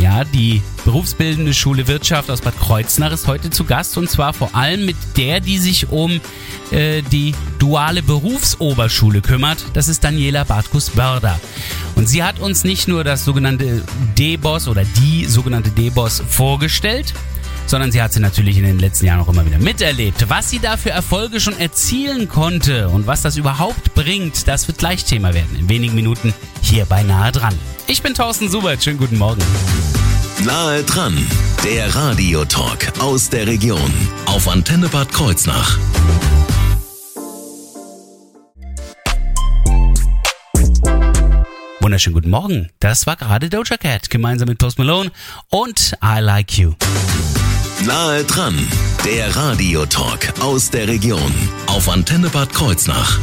Ja, 0.00 0.24
die 0.24 0.62
berufsbildende 0.86 1.52
Schule 1.52 1.86
Wirtschaft 1.86 2.30
aus 2.30 2.40
Bad 2.40 2.58
Kreuznach 2.58 3.12
ist 3.12 3.26
heute 3.26 3.50
zu 3.50 3.64
Gast 3.64 3.98
und 3.98 4.08
zwar 4.08 4.32
vor 4.32 4.54
allem 4.54 4.86
mit 4.86 4.96
der, 5.18 5.40
die 5.40 5.58
sich 5.58 5.90
um 5.90 6.22
äh, 6.70 7.02
die 7.02 7.34
duale 7.58 8.02
Berufsoberschule 8.02 9.20
kümmert. 9.20 9.62
Das 9.74 9.88
ist 9.88 10.02
Daniela 10.02 10.44
Bartkus-Börder. 10.44 11.38
Und 11.96 12.08
sie 12.08 12.24
hat 12.24 12.40
uns 12.40 12.64
nicht 12.64 12.88
nur 12.88 13.04
das 13.04 13.26
sogenannte 13.26 13.82
D-Boss 14.16 14.68
oder 14.68 14.84
die 14.84 15.26
sogenannte 15.26 15.70
D-Boss 15.70 16.22
vorgestellt, 16.26 17.12
sondern 17.66 17.92
sie 17.92 18.02
hat 18.02 18.12
sie 18.12 18.20
natürlich 18.20 18.56
in 18.56 18.64
den 18.64 18.78
letzten 18.78 19.06
Jahren 19.06 19.20
auch 19.20 19.28
immer 19.28 19.46
wieder 19.46 19.58
miterlebt. 19.58 20.28
Was 20.28 20.50
sie 20.50 20.58
da 20.58 20.76
für 20.76 20.90
Erfolge 20.90 21.40
schon 21.40 21.58
erzielen 21.58 22.28
konnte 22.28 22.88
und 22.88 23.06
was 23.06 23.22
das 23.22 23.36
überhaupt 23.36 23.94
bringt, 23.94 24.48
das 24.48 24.68
wird 24.68 24.78
gleich 24.78 25.04
Thema 25.04 25.34
werden. 25.34 25.56
In 25.58 25.68
wenigen 25.68 25.94
Minuten 25.94 26.34
hier 26.62 26.84
bei 26.84 27.02
Nahe 27.02 27.32
dran. 27.32 27.54
Ich 27.86 28.02
bin 28.02 28.14
Thorsten 28.14 28.48
Subert. 28.48 28.82
Schönen 28.82 28.98
guten 28.98 29.18
Morgen. 29.18 29.42
Nahe 30.44 30.82
dran, 30.84 31.16
der 31.64 31.94
Radiotalk 31.94 32.92
aus 33.00 33.28
der 33.28 33.46
Region 33.46 33.92
auf 34.26 34.48
Antenne 34.48 34.88
Bad 34.88 35.12
Kreuznach. 35.12 35.78
Wunderschönen 41.80 42.14
guten 42.14 42.30
Morgen. 42.30 42.70
Das 42.78 43.06
war 43.06 43.16
gerade 43.16 43.48
Doja 43.48 43.76
Cat 43.76 44.10
gemeinsam 44.10 44.48
mit 44.48 44.58
Post 44.58 44.78
Malone 44.78 45.10
und 45.48 45.96
I 46.04 46.20
Like 46.20 46.56
You. 46.56 46.74
Nahe 47.86 48.24
dran, 48.24 48.54
der 49.06 49.34
Radiotalk 49.34 50.38
aus 50.40 50.68
der 50.68 50.86
Region 50.86 51.32
auf 51.66 51.88
Antenne 51.88 52.28
Bad 52.28 52.52
Kreuznach. 52.52 53.18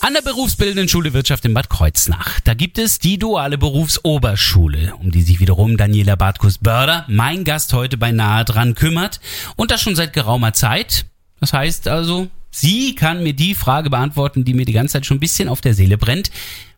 An 0.00 0.12
der 0.12 0.20
berufsbildenden 0.20 0.86
Schule 0.86 1.14
Wirtschaft 1.14 1.46
in 1.46 1.54
Bad 1.54 1.70
Kreuznach. 1.70 2.40
Da 2.40 2.52
gibt 2.52 2.76
es 2.76 2.98
die 2.98 3.18
duale 3.18 3.56
Berufsoberschule, 3.56 4.94
um 4.96 5.10
die 5.10 5.22
sich 5.22 5.40
wiederum 5.40 5.78
Daniela 5.78 6.16
Bartkus-Börder, 6.16 7.06
mein 7.08 7.44
Gast 7.44 7.72
heute 7.72 7.96
bei 7.96 8.12
Nahe 8.12 8.44
dran, 8.44 8.74
kümmert. 8.74 9.20
Und 9.56 9.70
das 9.70 9.80
schon 9.80 9.96
seit 9.96 10.12
geraumer 10.12 10.52
Zeit. 10.52 11.06
Das 11.40 11.54
heißt 11.54 11.88
also, 11.88 12.28
sie 12.50 12.94
kann 12.94 13.22
mir 13.22 13.32
die 13.32 13.54
Frage 13.54 13.88
beantworten, 13.88 14.44
die 14.44 14.52
mir 14.52 14.66
die 14.66 14.74
ganze 14.74 14.92
Zeit 14.92 15.06
schon 15.06 15.16
ein 15.16 15.20
bisschen 15.20 15.48
auf 15.48 15.62
der 15.62 15.72
Seele 15.72 15.96
brennt. 15.96 16.30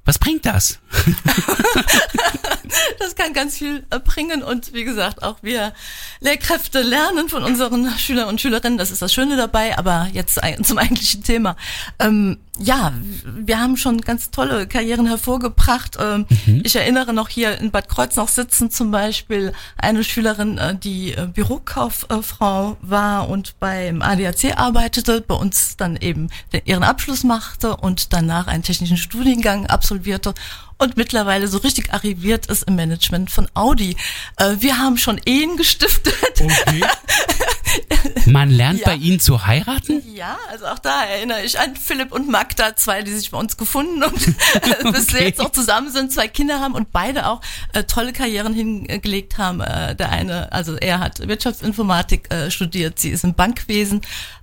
Was 0.09 0.19
bringt 0.19 0.47
das? 0.47 0.79
das 2.99 3.15
kann 3.15 3.35
ganz 3.35 3.59
viel 3.59 3.85
äh, 3.91 4.01
bringen 4.01 4.43
und 4.43 4.73
wie 4.73 4.85
gesagt, 4.85 5.23
auch 5.23 5.37
wir 5.43 5.75
Lehrkräfte 6.21 6.81
lernen 6.81 7.29
von 7.29 7.45
unseren 7.45 7.91
Schülern 7.99 8.27
und 8.27 8.41
Schülerinnen. 8.41 8.79
Das 8.79 8.91
ist 8.91 9.03
das 9.03 9.13
Schöne 9.13 9.37
dabei. 9.37 9.77
Aber 9.77 10.09
jetzt 10.15 10.41
zum 10.63 10.79
eigentlichen 10.79 11.25
Thema. 11.25 11.57
Ähm, 11.99 12.39
ja, 12.59 12.93
wir 13.25 13.61
haben 13.61 13.77
schon 13.77 14.01
ganz 14.01 14.31
tolle 14.31 14.67
Karrieren 14.67 15.07
hervorgebracht. 15.07 15.97
Ähm, 16.01 16.27
mhm. 16.47 16.63
Ich 16.65 16.77
erinnere 16.77 17.13
noch 17.13 17.29
hier 17.29 17.59
in 17.59 17.71
Bad 17.71 17.89
Kreuznach 17.89 18.29
sitzen 18.29 18.71
zum 18.71 18.91
Beispiel 18.91 19.53
eine 19.77 20.05
Schülerin, 20.05 20.59
äh, 20.59 20.75
die 20.75 21.13
äh, 21.13 21.27
Bürokauffrau 21.27 22.77
war 22.81 23.29
und 23.29 23.59
beim 23.61 24.03
ADAC 24.03 24.57
arbeitete, 24.59 25.21
bei 25.21 25.35
uns 25.35 25.77
dann 25.77 25.97
eben 25.97 26.29
ihren 26.65 26.83
Abschluss 26.83 27.25
machte 27.25 27.77
und 27.77 28.13
danach 28.13 28.47
einen 28.49 28.63
technischen 28.63 28.97
Studiengang 28.97 29.67
absolvierte 29.67 30.35
und 30.79 30.97
mittlerweile 30.97 31.49
so 31.49 31.59
richtig 31.59 31.93
arriviert 31.93 32.47
ist 32.47 32.63
im 32.65 32.77
Management 32.77 33.31
von 33.31 33.49
Audi. 33.55 33.97
Äh, 34.37 34.57
wir 34.61 34.79
haben 34.79 34.97
schon 34.97 35.21
Ehen 35.25 35.57
gestiftet. 35.57 36.15
Okay. 36.41 36.83
Man 38.27 38.51
lernt 38.51 38.81
ja. 38.81 38.87
bei 38.87 38.95
Ihnen 38.95 39.21
zu 39.21 39.47
heiraten? 39.47 40.03
Ja, 40.15 40.39
also 40.51 40.67
auch 40.67 40.79
da 40.79 41.05
erinnere 41.05 41.43
ich 41.43 41.59
an 41.59 41.77
Philipp 41.77 42.13
und 42.13 42.29
Magda, 42.29 42.77
zwei, 42.77 43.03
die 43.03 43.13
sich 43.13 43.31
bei 43.31 43.39
uns 43.39 43.57
gefunden 43.57 44.03
und 44.03 44.15
bis 44.93 45.09
okay. 45.09 45.25
jetzt 45.25 45.41
auch 45.41 45.53
zusammen 45.53 45.91
sind, 45.91 46.13
zwei 46.13 46.29
Kinder 46.29 46.61
haben 46.61 46.75
und 46.75 46.93
beide 46.93 47.27
auch 47.27 47.41
äh, 47.73 47.85
tolle 47.85 48.13
Karrieren 48.13 48.55
hingelegt 48.55 49.39
haben. 49.39 49.61
Äh, 49.61 49.95
der 49.95 50.11
eine, 50.11 50.53
also 50.53 50.77
er 50.77 51.01
hat 51.01 51.27
Wirtschaftsinformatik 51.27 52.33
äh, 52.33 52.51
studiert, 52.51 52.99
sie 52.99 53.11
ist 53.11 53.25
im 53.25 53.35
Bankwesen 53.35 54.03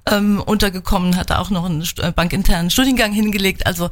ähm, 0.09 0.41
untergekommen, 0.41 1.15
hat 1.15 1.31
auch 1.31 1.49
noch 1.49 1.65
einen 1.65 1.87
äh, 1.99 2.11
bankinternen 2.11 2.69
Studiengang 2.69 3.11
hingelegt. 3.11 3.65
Also 3.65 3.89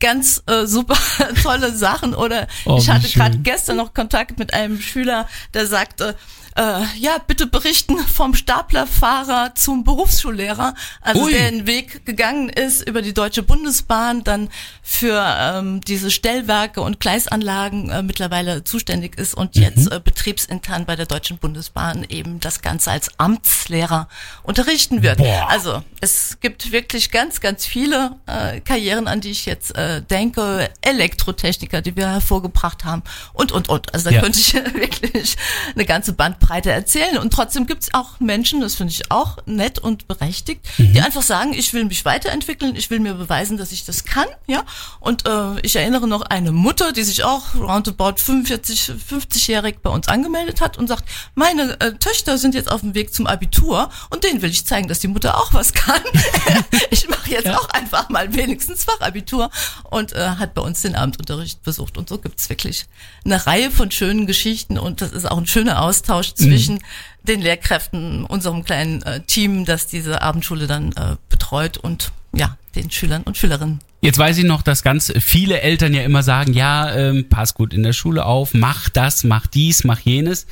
ganz 0.00 0.42
äh, 0.46 0.66
super 0.66 0.96
tolle 1.42 1.74
Sachen. 1.74 2.14
Oder 2.14 2.48
oh, 2.64 2.78
ich 2.78 2.88
hatte 2.88 3.08
gerade 3.08 3.38
gestern 3.38 3.76
noch 3.76 3.94
Kontakt 3.94 4.38
mit 4.38 4.52
einem 4.54 4.80
Schüler, 4.80 5.28
der 5.54 5.66
sagte, 5.66 6.10
äh, 6.10 6.14
ja, 6.56 7.18
bitte 7.26 7.46
berichten 7.46 7.98
vom 7.98 8.34
Staplerfahrer 8.34 9.54
zum 9.54 9.84
Berufsschullehrer, 9.84 10.74
also 11.00 11.24
Ui. 11.24 11.32
der 11.32 11.50
den 11.50 11.66
Weg 11.66 12.04
gegangen 12.04 12.48
ist 12.48 12.86
über 12.88 13.02
die 13.02 13.14
Deutsche 13.14 13.42
Bundesbahn, 13.42 14.24
dann 14.24 14.48
für 14.82 15.22
ähm, 15.38 15.80
diese 15.82 16.10
Stellwerke 16.10 16.80
und 16.80 17.00
Gleisanlagen 17.00 17.90
äh, 17.90 18.02
mittlerweile 18.02 18.64
zuständig 18.64 19.16
ist 19.16 19.34
und 19.34 19.54
mhm. 19.54 19.62
jetzt 19.62 19.92
äh, 19.92 20.00
betriebsintern 20.02 20.84
bei 20.84 20.96
der 20.96 21.06
Deutschen 21.06 21.38
Bundesbahn 21.38 22.04
eben 22.08 22.40
das 22.40 22.60
Ganze 22.60 22.90
als 22.90 23.08
Amtslehrer 23.18 24.08
unterrichten 24.42 25.02
wird. 25.02 25.18
Boah. 25.18 25.48
Also 25.48 25.82
es 26.00 26.38
gibt 26.40 26.72
wirklich 26.72 27.12
ganz, 27.12 27.40
ganz 27.40 27.66
viele 27.66 28.16
äh, 28.26 28.60
Karrieren, 28.60 29.06
an 29.06 29.20
die 29.20 29.30
ich 29.30 29.46
jetzt 29.46 29.76
äh, 29.76 30.02
denke, 30.02 30.70
Elektrotechniker, 30.80 31.82
die 31.82 31.94
wir 31.94 32.08
hervorgebracht 32.08 32.84
haben 32.84 33.02
und, 33.32 33.52
und, 33.52 33.68
und. 33.68 33.94
Also 33.94 34.10
da 34.10 34.16
ja. 34.16 34.20
könnte 34.20 34.40
ich 34.40 34.54
wirklich 34.74 35.36
eine 35.74 35.84
ganze 35.84 36.14
Band 36.14 36.39
Bandbreite 36.40 36.72
erzählen. 36.72 37.18
Und 37.18 37.32
trotzdem 37.32 37.66
gibt 37.66 37.84
es 37.84 37.94
auch 37.94 38.18
Menschen, 38.18 38.60
das 38.60 38.74
finde 38.74 38.92
ich 38.92 39.10
auch 39.10 39.38
nett 39.46 39.78
und 39.78 40.08
berechtigt, 40.08 40.66
mhm. 40.78 40.92
die 40.94 41.00
einfach 41.00 41.22
sagen, 41.22 41.52
ich 41.52 41.72
will 41.72 41.84
mich 41.84 42.04
weiterentwickeln, 42.04 42.74
ich 42.74 42.90
will 42.90 43.00
mir 43.00 43.14
beweisen, 43.14 43.56
dass 43.56 43.72
ich 43.72 43.84
das 43.84 44.04
kann. 44.04 44.26
Ja. 44.46 44.64
Und 44.98 45.28
äh, 45.28 45.60
ich 45.62 45.76
erinnere 45.76 46.08
noch 46.08 46.22
eine 46.22 46.52
Mutter, 46.52 46.92
die 46.92 47.04
sich 47.04 47.24
auch 47.24 47.54
roundabout 47.54 48.14
45, 48.16 48.92
50-jährig 49.08 49.78
bei 49.82 49.90
uns 49.90 50.08
angemeldet 50.08 50.60
hat 50.60 50.78
und 50.78 50.88
sagt, 50.88 51.04
meine 51.34 51.80
äh, 51.80 51.92
Töchter 51.94 52.38
sind 52.38 52.54
jetzt 52.54 52.70
auf 52.70 52.80
dem 52.80 52.94
Weg 52.94 53.14
zum 53.14 53.26
Abitur 53.26 53.90
und 54.10 54.24
denen 54.24 54.42
will 54.42 54.50
ich 54.50 54.66
zeigen, 54.66 54.88
dass 54.88 55.00
die 55.00 55.08
Mutter 55.08 55.36
auch 55.38 55.52
was 55.52 55.72
kann. 55.72 56.02
ich 56.90 57.08
mache 57.08 57.30
jetzt 57.30 57.46
ja. 57.46 57.58
auch 57.58 57.68
einfach 57.70 58.08
mal 58.08 58.34
wenigstens 58.34 58.84
Fachabitur 58.84 59.50
und 59.90 60.12
äh, 60.12 60.30
hat 60.30 60.54
bei 60.54 60.62
uns 60.62 60.82
den 60.82 60.94
Abendunterricht 60.94 61.62
besucht. 61.62 61.98
Und 61.98 62.08
so 62.08 62.18
gibt 62.18 62.40
es 62.40 62.48
wirklich 62.48 62.86
eine 63.24 63.46
Reihe 63.46 63.70
von 63.70 63.90
schönen 63.90 64.26
Geschichten 64.26 64.78
und 64.78 65.00
das 65.00 65.12
ist 65.12 65.30
auch 65.30 65.38
ein 65.38 65.46
schöner 65.46 65.82
Austausch 65.82 66.29
zwischen 66.34 66.76
mhm. 66.76 67.26
den 67.26 67.40
Lehrkräften, 67.40 68.24
unserem 68.24 68.64
kleinen 68.64 69.02
äh, 69.02 69.20
Team, 69.20 69.64
das 69.64 69.86
diese 69.86 70.22
Abendschule 70.22 70.66
dann 70.66 70.92
äh, 70.92 71.16
betreut 71.28 71.78
und 71.78 72.12
ja, 72.32 72.56
den 72.74 72.90
Schülern 72.90 73.22
und 73.22 73.36
Schülerinnen. 73.36 73.80
Jetzt 74.02 74.18
weiß 74.18 74.38
ich 74.38 74.44
noch, 74.44 74.62
dass 74.62 74.82
ganz 74.82 75.12
viele 75.20 75.60
Eltern 75.60 75.92
ja 75.92 76.02
immer 76.02 76.22
sagen, 76.22 76.54
ja, 76.54 76.94
ähm, 76.94 77.28
pass 77.28 77.52
gut 77.52 77.74
in 77.74 77.82
der 77.82 77.92
Schule 77.92 78.24
auf, 78.24 78.54
mach 78.54 78.88
das, 78.88 79.24
mach 79.24 79.46
dies, 79.46 79.84
mach 79.84 80.00
jenes, 80.00 80.46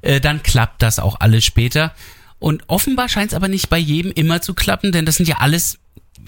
äh, 0.00 0.20
dann 0.20 0.42
klappt 0.42 0.82
das 0.82 0.98
auch 0.98 1.20
alles 1.20 1.44
später. 1.44 1.92
Und 2.38 2.62
offenbar 2.66 3.08
scheint 3.08 3.32
es 3.32 3.36
aber 3.36 3.48
nicht 3.48 3.68
bei 3.68 3.78
jedem 3.78 4.12
immer 4.12 4.40
zu 4.40 4.54
klappen, 4.54 4.90
denn 4.90 5.04
das 5.04 5.16
sind 5.16 5.28
ja 5.28 5.36
alles 5.38 5.78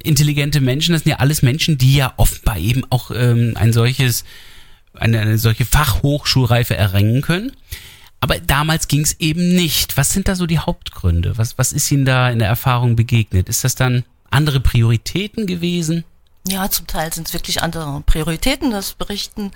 intelligente 0.03 0.61
Menschen, 0.61 0.93
das 0.93 1.03
sind 1.03 1.11
ja 1.11 1.19
alles 1.19 1.43
Menschen, 1.43 1.79
die 1.79 1.97
ja 1.97 2.13
offenbar 2.19 2.59
eben 2.59 2.85
auch 2.91 3.11
ähm, 3.11 3.55
ein 3.57 3.73
solches, 3.73 4.25
eine, 4.95 5.21
eine 5.21 5.39
solche 5.39 5.65
Fachhochschulreife 5.65 6.77
erringen 6.77 7.23
können. 7.23 7.53
Aber 8.21 8.39
damals 8.41 8.89
ging 8.89 9.03
es 9.03 9.21
eben 9.21 9.55
nicht. 9.55 9.97
Was 9.97 10.11
sind 10.11 10.29
da 10.29 10.35
so 10.35 10.47
die 10.47 10.59
Hauptgründe? 10.59 11.39
Was, 11.39 11.59
was 11.59 11.73
ist 11.73 11.91
Ihnen 11.91 12.05
da 12.05 12.31
in 12.31 12.39
der 12.39 12.49
Erfahrung 12.49 12.97
begegnet? 12.97 13.49
Ist 13.49 13.65
das 13.65 13.75
dann 13.75 14.05
andere 14.31 14.61
Prioritäten 14.61 15.47
gewesen? 15.47 16.05
Ja, 16.49 16.71
zum 16.71 16.87
Teil 16.87 17.13
sind 17.13 17.29
es 17.29 17.35
wirklich 17.35 17.63
andere 17.63 18.03
Prioritäten. 18.07 18.71
Das 18.71 18.95
berichten 18.95 19.53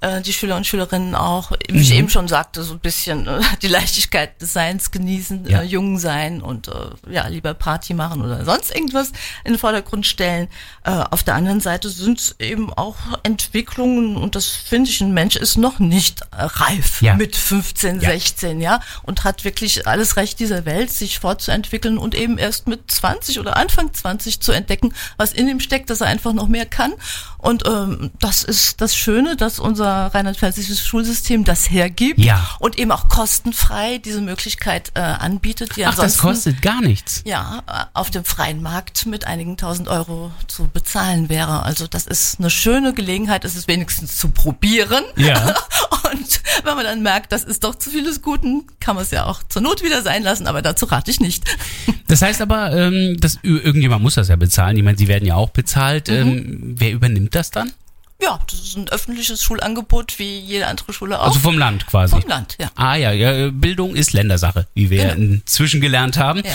äh, 0.00 0.22
die 0.22 0.32
Schüler 0.32 0.56
und 0.56 0.66
Schülerinnen 0.66 1.14
auch, 1.14 1.52
wie 1.68 1.74
mhm. 1.74 1.80
ich 1.80 1.92
eben 1.92 2.08
schon 2.08 2.26
sagte, 2.26 2.62
so 2.62 2.72
ein 2.72 2.80
bisschen 2.80 3.26
äh, 3.26 3.40
die 3.62 3.68
Leichtigkeit 3.68 4.40
des 4.40 4.52
Seins 4.52 4.90
genießen, 4.90 5.46
ja. 5.46 5.60
äh, 5.60 5.64
jung 5.64 5.98
sein 5.98 6.40
und 6.40 6.68
äh, 6.68 6.72
ja, 7.10 7.26
lieber 7.26 7.54
Party 7.54 7.92
machen 7.92 8.22
oder 8.22 8.44
sonst 8.44 8.74
irgendwas 8.74 9.08
in 9.44 9.52
den 9.52 9.58
Vordergrund 9.58 10.06
stellen. 10.06 10.48
Äh, 10.84 10.90
auf 10.90 11.22
der 11.22 11.34
anderen 11.34 11.60
Seite 11.60 11.90
sind 11.90 12.18
es 12.18 12.36
eben 12.38 12.72
auch 12.72 12.96
Entwicklungen 13.24 14.16
und 14.16 14.36
das 14.36 14.46
finde 14.46 14.88
ich, 14.88 15.00
ein 15.00 15.12
Mensch 15.12 15.36
ist 15.36 15.58
noch 15.58 15.78
nicht 15.78 16.22
äh, 16.22 16.44
reif 16.44 17.02
ja. 17.02 17.14
mit 17.14 17.36
15, 17.36 18.00
ja. 18.00 18.10
16, 18.10 18.60
ja, 18.60 18.80
und 19.02 19.24
hat 19.24 19.44
wirklich 19.44 19.86
alles 19.86 20.16
Recht 20.16 20.40
dieser 20.40 20.64
Welt, 20.64 20.90
sich 20.90 21.18
fortzuentwickeln 21.18 21.98
und 21.98 22.14
eben 22.14 22.38
erst 22.38 22.68
mit 22.68 22.90
20 22.90 23.38
oder 23.38 23.56
Anfang 23.56 23.92
20 23.92 24.40
zu 24.40 24.52
entdecken, 24.52 24.94
was 25.18 25.32
in 25.32 25.46
ihm 25.46 25.60
steckt, 25.60 25.90
dass 25.90 26.00
er 26.00 26.06
einfach 26.06 26.32
noch 26.32 26.48
mehr 26.48 26.66
kann. 26.66 26.92
Und 27.36 27.66
ähm, 27.66 28.10
das 28.18 28.44
ist 28.44 28.80
das 28.80 28.94
Schöne, 28.94 29.36
dass 29.36 29.58
unser 29.58 29.89
unser 29.90 30.14
rheinland-pfälzisches 30.14 30.80
Schulsystem 30.84 31.44
das 31.44 31.70
hergibt 31.70 32.20
Ja. 32.20 32.48
und 32.58 32.78
eben 32.78 32.90
auch 32.92 33.08
kostenfrei 33.08 33.98
diese 33.98 34.20
Möglichkeit 34.20 34.92
äh, 34.94 35.00
anbietet. 35.00 35.76
Die 35.76 35.84
Ach, 35.86 35.94
das 35.94 36.18
kostet 36.18 36.62
gar 36.62 36.80
nichts. 36.80 37.22
ja, 37.24 37.62
äh, 37.66 37.84
auf 37.94 38.10
dem 38.10 38.24
freien 38.24 38.62
Markt 38.62 39.06
mit 39.06 39.26
einigen 39.26 39.56
tausend 39.56 39.88
Euro 39.88 40.30
zu 40.46 40.68
bezahlen 40.68 41.28
wäre. 41.28 41.62
Also 41.64 41.86
das 41.86 42.06
ist 42.06 42.38
eine 42.38 42.50
schöne 42.50 42.92
Gelegenheit, 42.94 43.44
es 43.44 43.56
ist 43.56 43.68
wenigstens 43.68 44.16
zu 44.16 44.28
probieren. 44.28 45.04
Ja. 45.16 45.54
Und 46.12 46.40
wenn 46.64 46.74
man 46.74 46.84
dann 46.84 47.02
merkt, 47.02 47.32
das 47.32 47.44
ist 47.44 47.64
doch 47.64 47.74
zu 47.74 47.90
vieles 47.90 48.22
Guten, 48.22 48.64
kann 48.80 48.94
man 48.96 49.04
es 49.04 49.10
ja 49.10 49.24
auch 49.26 49.42
zur 49.48 49.62
Not 49.62 49.82
wieder 49.82 50.02
sein 50.02 50.22
lassen, 50.22 50.46
aber 50.46 50.62
dazu 50.62 50.86
rate 50.86 51.10
ich 51.10 51.20
nicht. 51.20 51.44
Das 52.10 52.22
heißt 52.22 52.40
aber, 52.42 52.72
ähm, 52.72 53.18
dass 53.20 53.38
irgendjemand 53.44 54.02
muss 54.02 54.16
das 54.16 54.26
ja 54.26 54.34
bezahlen. 54.34 54.76
Ich 54.76 54.82
meine, 54.82 54.98
sie 54.98 55.06
werden 55.06 55.24
ja 55.26 55.36
auch 55.36 55.50
bezahlt. 55.50 56.08
Mhm. 56.08 56.14
Ähm, 56.16 56.74
wer 56.76 56.90
übernimmt 56.90 57.36
das 57.36 57.52
dann? 57.52 57.72
Ja, 58.22 58.38
das 58.50 58.60
ist 58.60 58.76
ein 58.76 58.88
öffentliches 58.88 59.42
Schulangebot, 59.42 60.18
wie 60.18 60.38
jede 60.40 60.66
andere 60.66 60.92
Schule 60.92 61.18
auch. 61.20 61.26
Also 61.28 61.38
vom 61.40 61.56
Land 61.58 61.86
quasi. 61.86 62.20
Vom 62.20 62.28
Land, 62.28 62.56
ja. 62.60 62.70
Ah 62.74 62.94
ja, 62.96 63.12
ja, 63.12 63.50
Bildung 63.50 63.94
ist 63.96 64.12
Ländersache, 64.12 64.66
wie 64.74 64.90
wir 64.90 65.02
Genau. 65.14 65.14
inzwischen 65.14 65.80
gelernt 65.80 66.18
haben. 66.18 66.42
Ja. 66.44 66.52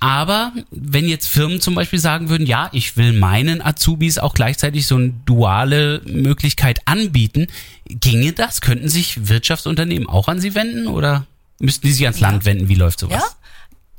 Aber 0.00 0.52
wenn 0.70 1.08
jetzt 1.08 1.28
Firmen 1.28 1.60
zum 1.62 1.74
Beispiel 1.74 1.98
sagen 1.98 2.28
würden, 2.28 2.46
ja, 2.46 2.68
ich 2.72 2.96
will 2.98 3.12
meinen 3.14 3.62
Azubis 3.62 4.18
auch 4.18 4.34
gleichzeitig 4.34 4.86
so 4.86 4.96
eine 4.96 5.14
duale 5.24 6.02
Möglichkeit 6.04 6.80
anbieten, 6.86 7.46
ginge 7.88 8.32
das? 8.32 8.60
Könnten 8.60 8.88
sich 8.88 9.28
Wirtschaftsunternehmen 9.28 10.06
auch 10.08 10.28
an 10.28 10.40
sie 10.40 10.54
wenden 10.54 10.88
oder 10.88 11.26
müssten 11.58 11.86
die 11.86 11.92
sich 11.92 12.04
ans 12.04 12.20
Land 12.20 12.44
wenden? 12.44 12.68
Wie 12.68 12.74
läuft 12.74 12.98
sowas? 13.00 13.16
Ja, 13.22 13.28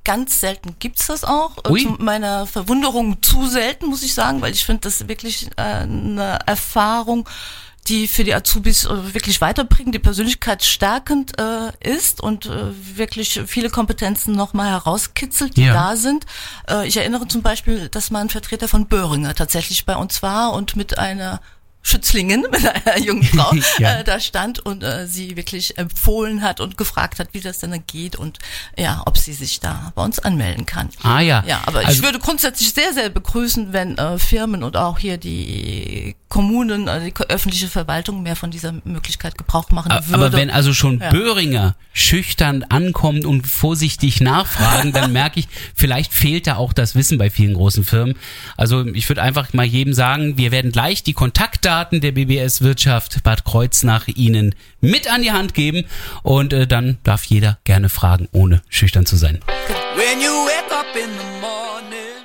ganz 0.05 0.39
selten 0.39 0.75
gibt's 0.79 1.07
das 1.07 1.23
auch. 1.25 1.51
Ui. 1.69 1.81
Zu 1.83 1.89
meiner 1.99 2.47
Verwunderung 2.47 3.21
zu 3.21 3.45
selten, 3.47 3.87
muss 3.87 4.03
ich 4.03 4.13
sagen, 4.13 4.41
weil 4.41 4.53
ich 4.53 4.65
finde 4.65 4.81
das 4.81 5.07
wirklich 5.09 5.47
äh, 5.57 5.61
eine 5.61 6.39
Erfahrung, 6.45 7.27
die 7.87 8.07
für 8.07 8.23
die 8.23 8.33
Azubis 8.33 8.85
äh, 8.85 9.13
wirklich 9.13 9.41
weiterbringt, 9.41 9.93
die 9.93 9.99
persönlichkeitsstärkend 9.99 11.33
äh, 11.39 11.71
ist 11.83 12.21
und 12.21 12.45
äh, 12.47 12.71
wirklich 12.97 13.41
viele 13.45 13.69
Kompetenzen 13.69 14.33
nochmal 14.33 14.69
herauskitzelt, 14.71 15.55
die 15.57 15.65
Ja. 15.65 15.73
da 15.73 15.95
sind. 15.95 16.25
Äh, 16.69 16.87
ich 16.87 16.97
erinnere 16.97 17.27
zum 17.27 17.41
Beispiel, 17.43 17.89
dass 17.89 18.09
mal 18.11 18.21
ein 18.21 18.29
Vertreter 18.29 18.67
von 18.67 18.87
Böhringer 18.87 19.35
tatsächlich 19.35 19.85
bei 19.85 19.95
uns 19.95 20.23
war 20.23 20.53
und 20.53 20.75
mit 20.75 20.97
einer 20.97 21.41
Schützlingin, 21.87 22.41
mit 22.51 22.65
einer 22.87 22.97
jungen 22.99 23.23
Frau, 23.23 23.53
Ja. 23.79 23.99
äh, 23.99 24.03
da 24.03 24.19
stand 24.19 24.59
und 24.65 24.83
äh, 24.83 25.07
sie 25.07 25.37
wirklich 25.37 25.77
empfohlen 25.77 26.41
hat 26.41 26.59
und 26.59 26.77
gefragt 26.77 27.19
hat, 27.19 27.29
wie 27.33 27.41
das 27.41 27.59
denn 27.59 27.83
geht 27.85 28.15
und 28.15 28.39
ja, 28.77 29.03
ob 29.05 29.17
sie 29.19 29.33
sich 29.33 29.59
da 29.59 29.91
bei 29.95 30.03
uns 30.03 30.17
anmelden 30.19 30.65
kann. 30.65 30.89
Ah 31.03 31.19
ja. 31.19 31.43
Ja, 31.47 31.61
aber 31.67 31.81
ich 31.83 31.87
Also- 31.89 32.03
würde 32.03 32.17
grundsätzlich 32.19 32.73
sehr, 32.73 32.91
sehr 32.93 33.09
begrüßen, 33.09 33.71
wenn 33.71 33.97
äh, 33.99 34.17
Firmen 34.17 34.63
und 34.63 34.77
auch 34.77 34.97
hier 34.97 35.17
die 35.17 36.15
Kommunen, 36.29 36.87
äh, 36.87 37.11
die 37.11 37.13
öffentliche 37.29 37.67
Verwaltung 37.67 38.23
mehr 38.23 38.35
von 38.35 38.49
dieser 38.49 38.73
Möglichkeit 38.83 39.37
Gebrauch 39.37 39.69
machen 39.69 39.91
A- 39.91 40.05
würde. 40.07 40.13
Aber 40.25 40.33
wenn 40.33 40.49
also 40.49 40.73
schon 40.73 40.99
Ja. 40.99 41.11
Böhringer 41.11 41.75
schüchtern 41.93 42.63
ankommt 42.63 43.25
und 43.25 43.45
vorsichtig 43.47 44.21
nachfragen, 44.21 44.91
dann 44.91 45.13
merke 45.13 45.39
ich, 45.39 45.47
vielleicht 45.75 46.13
fehlt 46.13 46.47
da 46.47 46.55
auch 46.55 46.73
das 46.73 46.95
Wissen 46.95 47.17
bei 47.17 47.29
vielen 47.29 47.53
großen 47.53 47.83
Firmen. 47.85 48.15
Also 48.57 48.85
ich 48.87 49.07
würde 49.07 49.21
einfach 49.21 49.53
mal 49.53 49.65
jedem 49.65 49.93
sagen, 49.93 50.37
wir 50.37 50.51
werden 50.51 50.71
gleich 50.71 51.03
die 51.03 51.13
Kontaktdaten 51.75 51.99
der 51.99 52.13
BBS 52.13 52.61
Wirtschaft 52.61 53.21
Bad 53.23 53.43
Kreuznach 53.43 54.07
Ihnen 54.07 54.55
mit 54.79 55.11
an 55.11 55.23
die 55.23 55.33
Hand 55.33 55.53
geben 55.53 55.83
und 56.23 56.53
äh, 56.53 56.67
dann 56.67 56.99
darf 57.03 57.25
jeder 57.25 57.57
gerne 57.65 57.89
fragen, 57.89 58.29
ohne 58.31 58.61
schüchtern 58.69 59.05
zu 59.05 59.17
sein. 59.17 59.39
When 59.97 60.21
you 60.21 60.31
wake 60.45 60.71
up 60.71 60.85
in 60.95 61.09
the 61.09 61.25
morning. 61.41 62.23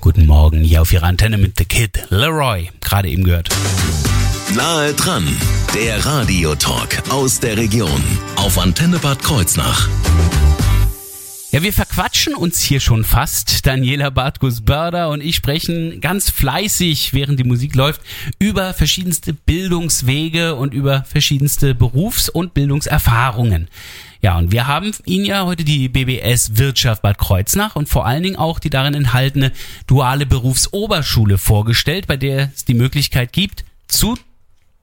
Guten 0.00 0.26
Morgen 0.26 0.64
hier 0.64 0.82
auf 0.82 0.92
Ihrer 0.92 1.06
Antenne 1.06 1.38
mit 1.38 1.56
The 1.56 1.66
Kid 1.66 2.06
Leroy, 2.08 2.70
gerade 2.80 3.08
eben 3.10 3.22
gehört. 3.22 3.48
Nahe 4.56 4.92
dran, 4.94 5.24
der 5.72 6.04
Radiotalk 6.04 7.04
aus 7.10 7.38
der 7.38 7.56
Region 7.56 8.02
auf 8.34 8.58
Antenne 8.58 8.98
Bad 8.98 9.22
Kreuznach. 9.22 9.88
Ja, 11.52 11.64
wir 11.64 11.72
verquatschen 11.72 12.36
uns 12.36 12.60
hier 12.60 12.78
schon 12.78 13.02
fast. 13.02 13.66
Daniela 13.66 14.10
Bartkus-Börder 14.10 15.08
und 15.08 15.20
ich 15.20 15.34
sprechen 15.34 16.00
ganz 16.00 16.30
fleißig, 16.30 17.12
während 17.12 17.40
die 17.40 17.44
Musik 17.44 17.74
läuft, 17.74 18.02
über 18.38 18.72
verschiedenste 18.72 19.32
Bildungswege 19.32 20.54
und 20.54 20.72
über 20.72 21.02
verschiedenste 21.02 21.74
Berufs- 21.74 22.28
und 22.28 22.54
Bildungserfahrungen. 22.54 23.66
Ja, 24.22 24.38
und 24.38 24.52
wir 24.52 24.68
haben 24.68 24.92
Ihnen 25.06 25.24
ja 25.24 25.44
heute 25.44 25.64
die 25.64 25.88
BBS 25.88 26.56
Wirtschaft 26.56 27.02
Bad 27.02 27.18
Kreuznach 27.18 27.74
und 27.74 27.88
vor 27.88 28.06
allen 28.06 28.22
Dingen 28.22 28.36
auch 28.36 28.60
die 28.60 28.70
darin 28.70 28.94
enthaltene 28.94 29.50
duale 29.88 30.26
Berufsoberschule 30.26 31.36
vorgestellt, 31.36 32.06
bei 32.06 32.16
der 32.16 32.52
es 32.54 32.64
die 32.64 32.74
Möglichkeit 32.74 33.32
gibt, 33.32 33.64
zu 33.88 34.16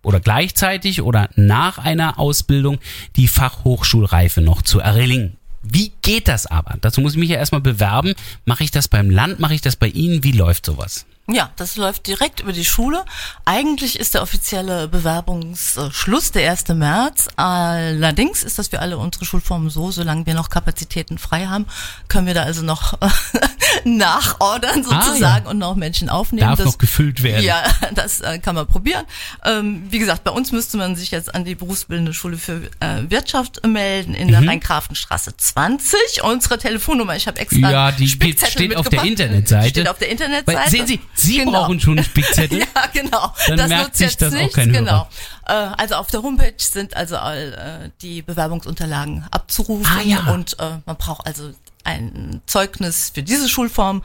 oder 0.03 0.19
gleichzeitig 0.19 1.01
oder 1.01 1.29
nach 1.35 1.77
einer 1.77 2.19
Ausbildung 2.19 2.79
die 3.15 3.29
Fachhochschulreife 3.29 4.41
noch 4.41 4.61
zu 4.61 4.81
erringen. 4.81 5.37
Wie 5.69 5.91
geht 6.01 6.27
das 6.27 6.45
aber? 6.45 6.75
Dazu 6.81 7.01
muss 7.01 7.13
ich 7.13 7.19
mich 7.19 7.29
ja 7.29 7.37
erstmal 7.37 7.61
bewerben. 7.61 8.13
Mache 8.45 8.63
ich 8.63 8.71
das 8.71 8.87
beim 8.87 9.09
Land? 9.09 9.39
Mache 9.39 9.53
ich 9.53 9.61
das 9.61 9.75
bei 9.75 9.87
Ihnen? 9.87 10.23
Wie 10.23 10.31
läuft 10.31 10.65
sowas? 10.65 11.05
Ja, 11.29 11.50
das 11.57 11.75
läuft 11.75 12.07
direkt 12.07 12.39
über 12.39 12.53
die 12.53 12.63
Schule. 12.63 13.03
Eigentlich 13.44 14.00
ist 14.00 14.13
der 14.13 14.21
offizielle 14.21 14.88
Bewerbungsschluss 14.88 16.31
der 16.31 16.50
1. 16.51 16.69
März. 16.69 17.27
Allerdings 17.35 18.44
ist 18.45 18.57
das 18.57 18.69
für 18.69 18.79
alle 18.79 18.97
unsere 18.97 19.25
Schulformen 19.25 19.69
so, 19.69 19.91
solange 19.91 20.25
wir 20.25 20.33
noch 20.35 20.50
Kapazitäten 20.50 21.18
frei 21.18 21.47
haben, 21.47 21.65
können 22.07 22.27
wir 22.27 22.33
da 22.33 22.44
also 22.44 22.62
noch 22.63 22.97
nachordern 23.83 24.83
sozusagen 24.83 25.47
und 25.47 25.57
noch 25.57 25.75
Menschen 25.75 26.07
aufnehmen. 26.09 26.44
Ah, 26.47 26.50
Darf 26.51 26.59
Das- 26.59 26.65
noch 26.68 26.77
gefüllt 26.77 27.24
werden. 27.24 27.44
Ja, 27.44 27.62
das 27.94 28.21
äh, 28.21 28.39
kann 28.39 28.56
man 28.56 28.65
probieren. 28.68 29.06
Ähm, 29.44 29.85
wie 29.89 30.00
gesagt, 30.00 30.23
bei 30.23 30.31
uns 30.31 30.51
müsste 30.51 30.77
man 30.77 30.95
sich 30.95 31.12
jetzt 31.12 31.33
an 31.35 31.44
die 31.45 31.56
berufsbildende 31.56 32.13
Schule 32.13 32.38
für 32.38 32.62
äh, 32.80 33.09
Wirtschaft 33.09 33.65
melden 33.68 34.13
in 34.13 34.27
Mhm. 34.27 34.31
der 34.31 34.47
Rheingrafenstraße 34.47 35.35
20. 35.35 36.00
Unsere 36.23 36.57
Telefonnummer, 36.57 37.15
ich 37.15 37.27
habe 37.27 37.39
extra 37.39 37.69
Ja, 37.71 37.91
die 37.91 38.07
steht 38.07 38.75
auf 38.77 38.88
der. 38.89 39.03
Internetseite. 39.03 39.69
Steht 39.69 39.89
auf 39.89 39.97
der 40.00 40.09
Internetseite. 40.09 40.57
Weil, 40.59 40.69
sehen 40.69 40.88
Sie, 40.88 41.00
Sie 41.19 41.37
Genau. 41.39 41.51
brauchen 41.51 41.79
schon 41.79 41.97
einen 41.97 42.05
Spickzettel. 42.05 42.59
Ja, 42.75 42.85
genau. 42.93 43.33
Dann 43.47 43.57
das 43.57 43.67
merkt 43.69 43.83
nutzt 43.85 43.97
sich 43.97 44.07
jetzt 44.11 44.21
das 44.21 44.33
auch 44.33 44.37
nichts. 44.37 44.55
kein 44.55 44.71
Hörer. 44.71 44.79
Genau. 44.79 45.07
Äh, 45.47 45.51
also 45.77 45.95
auf 45.95 46.07
der 46.07 46.21
Homepage 46.23 46.53
sind 46.57 46.95
also 46.95 47.17
all 47.17 47.53
äh, 47.85 47.89
die 48.01 48.21
Bewerbungsunterlagen 48.21 49.25
abzurufen 49.31 49.85
Ah, 49.87 50.01
ja. 50.01 50.31
und 50.33 50.59
äh, 50.59 50.77
man 50.85 50.95
braucht 50.97 51.25
also 51.25 51.51
ein 51.83 52.41
Zeugnis 52.45 53.11
für 53.13 53.23
diese 53.23 53.47
Schulform 53.49 54.03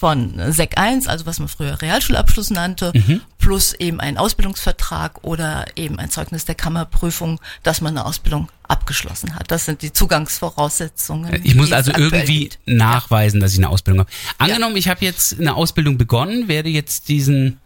von 0.00 0.40
Sek 0.50 0.78
1, 0.78 1.06
also 1.08 1.26
was 1.26 1.38
man 1.38 1.48
früher 1.48 1.80
Realschulabschluss 1.82 2.48
nannte, 2.50 2.90
Mhm. 2.94 3.20
plus 3.38 3.74
eben 3.74 4.00
einen 4.00 4.16
Ausbildungsvertrag 4.16 5.22
oder 5.22 5.66
eben 5.76 5.98
ein 5.98 6.08
Zeugnis 6.08 6.46
der 6.46 6.54
Kammerprüfung, 6.54 7.38
dass 7.62 7.82
man 7.82 7.96
eine 7.96 8.06
Ausbildung 8.06 8.48
abgeschlossen 8.66 9.34
hat. 9.34 9.50
Das 9.50 9.66
sind 9.66 9.82
die 9.82 9.92
Zugangsvoraussetzungen. 9.92 11.40
Ich 11.44 11.54
muss 11.54 11.72
also 11.72 11.92
irgendwie 11.94 12.48
gibt. 12.48 12.58
nachweisen, 12.66 13.40
dass 13.40 13.52
ich 13.52 13.58
eine 13.58 13.68
Ausbildung 13.68 14.00
habe. 14.00 14.10
Angenommen, 14.38 14.76
ich 14.76 14.88
habe 14.88 15.04
jetzt 15.04 15.38
eine 15.38 15.54
Ausbildung 15.54 15.98
begonnen, 15.98 16.48
werde 16.48 16.70
jetzt 16.70 17.08
diesen 17.08 17.58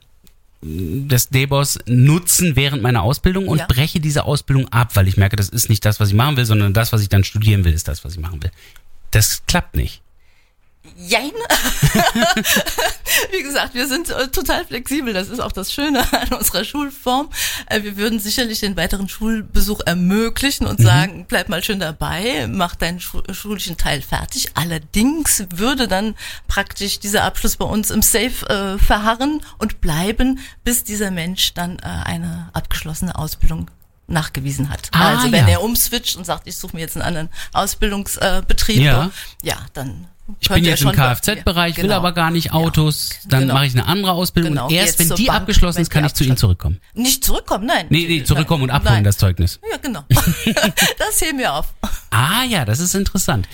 das 0.67 1.29
DBOS 1.29 1.79
nutzen 1.87 2.57
während 2.57 2.83
meiner 2.83 3.03
Ausbildung 3.03 3.47
und 3.49 3.59
Ja. 3.59 3.67
breche 3.67 4.00
diese 4.00 4.25
Ausbildung 4.25 4.67
ab, 4.73 4.97
weil 4.97 5.07
ich 5.09 5.19
merke, 5.19 5.37
das 5.37 5.50
ist 5.50 5.69
nicht 5.69 5.85
das, 5.85 6.00
was 6.00 6.09
ich 6.09 6.14
machen 6.14 6.38
will, 6.38 6.47
sondern 6.47 6.73
das, 6.73 6.91
was 6.93 7.03
ich 7.03 7.11
dann 7.11 7.23
studieren 7.23 7.64
will, 7.64 7.75
ist 7.75 7.87
das, 7.87 8.03
was 8.05 8.14
ich 8.14 8.19
machen 8.21 8.43
will. 8.43 8.50
Das 9.11 9.43
klappt 9.47 9.76
nicht. 9.76 10.00
Jein. 10.97 11.33
Wie 13.33 13.43
gesagt, 13.43 13.75
wir 13.75 13.88
sind 13.88 14.11
äh, 14.11 14.29
total 14.29 14.64
flexibel. 14.64 15.12
Das 15.12 15.29
ist 15.29 15.41
auch 15.41 15.53
das 15.53 15.73
Schöne 15.73 16.00
an 16.12 16.38
unserer 16.38 16.64
Schulform. 16.64 17.31
Äh, 17.67 17.83
wir 17.83 17.97
würden 17.97 18.21
sicherlich 18.21 18.61
den 18.61 18.76
weiteren 18.76 19.09
Schulbesuch 19.09 19.81
ermöglichen 19.87 20.67
und 20.67 20.81
sagen, 20.81 21.26
bleib 21.26 21.49
mal 21.49 21.64
schön 21.64 21.81
dabei, 21.81 22.47
mach 22.49 22.76
deinen 22.76 23.00
schu 23.00 23.23
schulischen 23.33 23.76
Teil 23.76 24.03
fertig. 24.03 24.50
Allerdings 24.55 25.45
würde 25.55 25.88
dann 25.88 26.14
praktisch 26.49 27.00
dieser 27.00 27.25
Abschluss 27.25 27.57
bei 27.57 27.64
uns 27.64 27.91
im 27.91 28.03
Safe 28.03 28.47
äh, 28.49 28.79
verharren 28.79 29.41
und 29.59 29.81
bleiben, 29.81 30.38
bis 30.64 30.85
dieser 30.85 31.11
Mensch 31.11 31.55
dann 31.55 31.79
äh, 31.79 31.83
eine 31.83 32.50
abgeschlossene 32.53 33.17
Ausbildung 33.17 33.71
nachgewiesen 34.07 34.69
hat. 34.69 34.91
Ah, 34.93 35.17
also 35.17 35.33
wenn 35.33 35.47
ja. 35.47 35.55
er 35.55 35.62
umswitcht 35.62 36.17
und 36.17 36.25
sagt, 36.25 36.47
ich 36.47 36.57
suche 36.57 36.76
mir 36.76 36.83
jetzt 36.83 36.97
einen 36.97 37.07
anderen 37.07 37.31
Ausbildungsbetrieb, 37.53 38.81
äh, 38.81 38.85
Ja. 38.85 39.11
ja, 39.43 39.57
dann 39.73 40.09
Ich 40.40 40.49
bin 40.49 40.64
jetzt 40.64 40.83
im 40.83 40.93
Kfz-Bereich, 40.93 41.73
Ja, 41.73 41.76
will 41.78 41.83
genau. 41.90 41.97
aber 41.97 42.12
gar 42.12 42.31
nicht 42.31 42.52
Autos. 42.52 43.11
Ja, 43.11 43.16
Dann 43.28 43.40
genau. 43.43 43.54
mache 43.54 43.66
ich 43.66 43.75
eine 43.75 43.87
andere 43.87 44.12
Ausbildung 44.12 44.52
Genau, 44.52 44.66
und 44.69 44.73
erst 44.73 44.99
jetzt 44.99 45.11
wenn 45.11 45.16
die 45.16 45.26
Bank, 45.26 45.40
abgeschlossen 45.40 45.83
ist, 45.83 45.90
kann 45.90 46.02
ich 46.04 46.14
zu 46.14 46.25
Ihnen 46.25 46.38
zurückkommen. 46.38 46.81
Nicht 46.95 47.23
zurückkommen, 47.25 47.66
nein. 47.66 47.87
Nee, 47.90 48.07
nee, 48.09 48.25
zurückkommen 48.25 48.62
und 48.62 48.71
abholen 48.71 48.95
Nein. 48.95 49.04
das 49.04 49.19
Zeugnis. 49.19 49.61
Ja, 49.71 49.76
genau. 49.76 50.02
das 50.09 51.21
heben 51.21 51.38
wir 51.38 51.52
auf. 51.52 51.75
Ah 52.11 52.43
ja, 52.45 52.64
das 52.64 52.81
ist 52.81 52.95
interessant. 52.95 53.47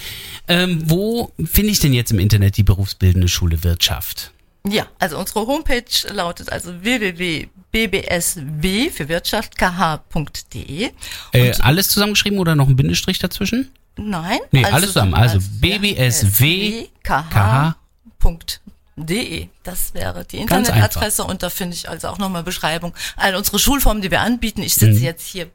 Ähm, 0.46 0.88
wo 0.88 1.32
finde 1.44 1.72
ich 1.72 1.80
denn 1.80 1.92
jetzt 1.92 2.12
im 2.12 2.20
Internet 2.20 2.56
die 2.56 2.62
berufsbildende 2.62 3.26
Schule 3.28 3.64
Wirtschaft? 3.64 4.30
Ja, 4.68 4.86
also 4.98 5.18
unsere 5.18 5.46
Homepage 5.46 5.84
lautet 6.12 6.52
also 6.52 6.82
www.bbsw 6.82 8.90
für 8.90 9.08
Wirtschaft 9.08 9.56
kh.de. 9.58 10.90
Äh, 11.32 11.52
alles 11.60 11.88
zusammengeschrieben 11.88 12.38
oder 12.38 12.54
noch 12.54 12.68
ein 12.68 12.76
Bindestrich 12.76 13.18
dazwischen? 13.18 13.70
Nein. 13.96 14.38
Nee, 14.50 14.64
alles 14.64 14.92
zusammen. 14.92 15.14
Also 15.14 15.38
ja, 15.38 15.44
BBSW 15.60 16.86
kh.de. 17.02 17.74
De. 18.96 19.48
Das 19.62 19.94
wäre 19.94 20.26
die 20.26 20.36
Internetadresse 20.38 21.24
und 21.24 21.42
da 21.42 21.48
finde 21.48 21.74
ich 21.74 21.88
also 21.88 22.08
auch 22.08 22.18
nochmal 22.18 22.42
Beschreibung 22.42 22.92
all 23.16 23.34
unsere 23.34 23.58
Schulformen, 23.58 24.02
die 24.02 24.10
wir 24.10 24.20
anbieten. 24.20 24.62
Ich 24.62 24.74
sitze 24.74 24.98
Mhm. 24.98 25.04
jetzt 25.04 25.26
hier 25.26 25.44
äh, 25.44 25.48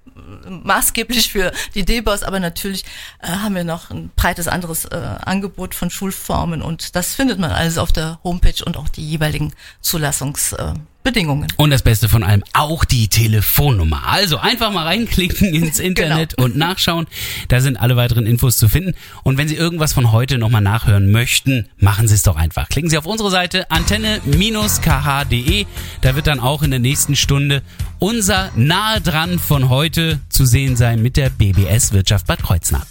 maßgeblich 0.50 1.32
für 1.32 1.51
die 1.75 1.86
DBOS, 1.86 2.24
aber 2.24 2.39
natürlich 2.39 2.86
äh, 3.22 3.27
haben 3.27 3.54
wir 3.54 3.63
noch 3.63 3.92
ein 3.92 4.10
breites 4.15 4.48
anderes 4.48 4.86
äh, 4.86 4.96
Angebot 4.96 5.75
von 5.75 5.92
Schulformen 5.92 6.63
und 6.63 6.96
das 6.96 7.13
findet 7.13 7.38
man 7.38 7.51
alles 7.51 7.77
auf 7.77 7.92
der 7.92 8.20
Homepage 8.24 8.63
und 8.65 8.77
auch 8.77 8.89
die 8.89 9.08
jeweiligen 9.08 9.54
Zulassungsbedingungen. 9.82 10.77
Äh, 10.82 10.94
Bedingungen. 11.05 11.47
Und 11.55 11.69
das 11.69 11.83
Beste 11.83 12.09
von 12.09 12.24
allem, 12.24 12.43
auch 12.53 12.83
die 12.83 13.07
Telefonnummer. 13.07 14.07
Also 14.07 14.38
einfach 14.38 14.71
mal 14.71 14.83
reinklicken 14.83 15.53
ins 15.53 15.79
Internet 15.85 16.38
und 16.38 16.57
nachschauen. 16.57 17.05
Da 17.47 17.62
sind 17.62 17.77
alle 17.77 17.95
weiteren 17.95 18.25
Infos 18.25 18.57
zu 18.57 18.67
finden. 18.67 18.95
Und 19.24 19.38
wenn 19.38 19.47
Sie 19.47 19.55
irgendwas 19.55 19.93
von 19.93 20.12
heute 20.12 20.38
nochmal 20.39 20.62
nachhören 20.62 21.12
möchten, 21.12 21.69
machen 21.77 22.09
Sie 22.09 22.15
es 22.15 22.24
doch 22.24 22.35
einfach. 22.35 22.67
Klicken 22.69 22.89
Sie 22.89 22.97
auf 22.97 23.05
unsere 23.05 23.29
Seite 23.29 23.69
antenne-kh.de. 23.71 25.65
Da 26.01 26.15
wird 26.15 26.27
dann 26.27 26.39
auch 26.39 26.63
in 26.63 26.71
der 26.71 26.79
nächsten 26.79 27.15
Stunde 27.15 27.62
unser 28.00 28.51
Nahe 28.55 29.00
dran 29.00 29.38
von 29.38 29.69
heute 29.69 30.19
zu 30.29 30.45
sehen 30.45 30.75
sein 30.75 31.03
mit 31.03 31.17
der 31.17 31.29
BBS 31.29 31.93
Wirtschaft 31.93 32.25
Bad 32.25 32.41
Kreuznach. 32.41 32.88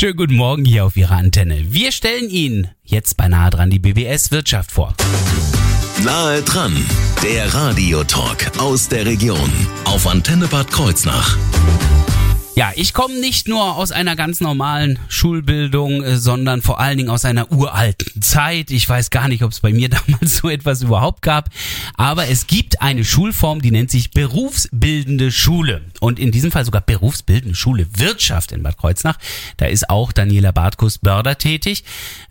Schönen 0.00 0.16
guten 0.16 0.36
Morgen 0.36 0.64
hier 0.64 0.86
auf 0.86 0.96
Ihrer 0.96 1.16
Antenne. 1.16 1.74
Wir 1.74 1.92
stellen 1.92 2.30
Ihnen 2.30 2.68
jetzt 2.84 3.18
bei 3.18 3.28
Nahe 3.28 3.50
dran 3.50 3.68
die 3.68 3.78
BBS 3.78 4.30
Wirtschaft 4.30 4.72
vor. 4.72 4.94
Nahe 6.02 6.40
dran, 6.40 6.74
der 7.22 7.52
Radiotalk 7.52 8.58
aus 8.58 8.88
der 8.88 9.04
Region 9.04 9.52
auf 9.84 10.06
Antenne 10.06 10.46
Bad 10.46 10.70
Kreuznach. 10.72 11.36
Ja, 12.60 12.72
ich 12.76 12.92
komme 12.92 13.18
nicht 13.18 13.48
nur 13.48 13.76
aus 13.76 13.90
einer 13.90 14.16
ganz 14.16 14.40
normalen 14.40 14.98
Schulbildung, 15.08 16.02
äh, 16.02 16.18
sondern 16.18 16.60
vor 16.60 16.78
allen 16.78 16.98
Dingen 16.98 17.08
aus 17.08 17.24
einer 17.24 17.50
uralten 17.50 18.20
Zeit. 18.20 18.70
Ich 18.70 18.86
weiß 18.86 19.08
gar 19.08 19.28
nicht, 19.28 19.42
ob 19.42 19.52
es 19.52 19.60
bei 19.60 19.72
mir 19.72 19.88
damals 19.88 20.36
so 20.36 20.50
etwas 20.50 20.82
überhaupt 20.82 21.22
gab. 21.22 21.48
Aber 21.94 22.28
es 22.28 22.48
gibt 22.48 22.82
eine 22.82 23.02
Schulform, 23.02 23.62
die 23.62 23.70
nennt 23.70 23.90
sich 23.90 24.10
berufsbildende 24.10 25.32
Schule. 25.32 25.80
Und 26.00 26.18
in 26.18 26.32
diesem 26.32 26.52
Fall 26.52 26.66
sogar 26.66 26.82
berufsbildende 26.82 27.56
Schule 27.56 27.86
Wirtschaft 27.94 28.52
in 28.52 28.62
Bad 28.62 28.76
Kreuznach. 28.76 29.16
Da 29.56 29.64
ist 29.64 29.88
auch 29.88 30.12
Daniela 30.12 30.52
Bartkus-Börder 30.52 31.38
tätig, 31.38 31.84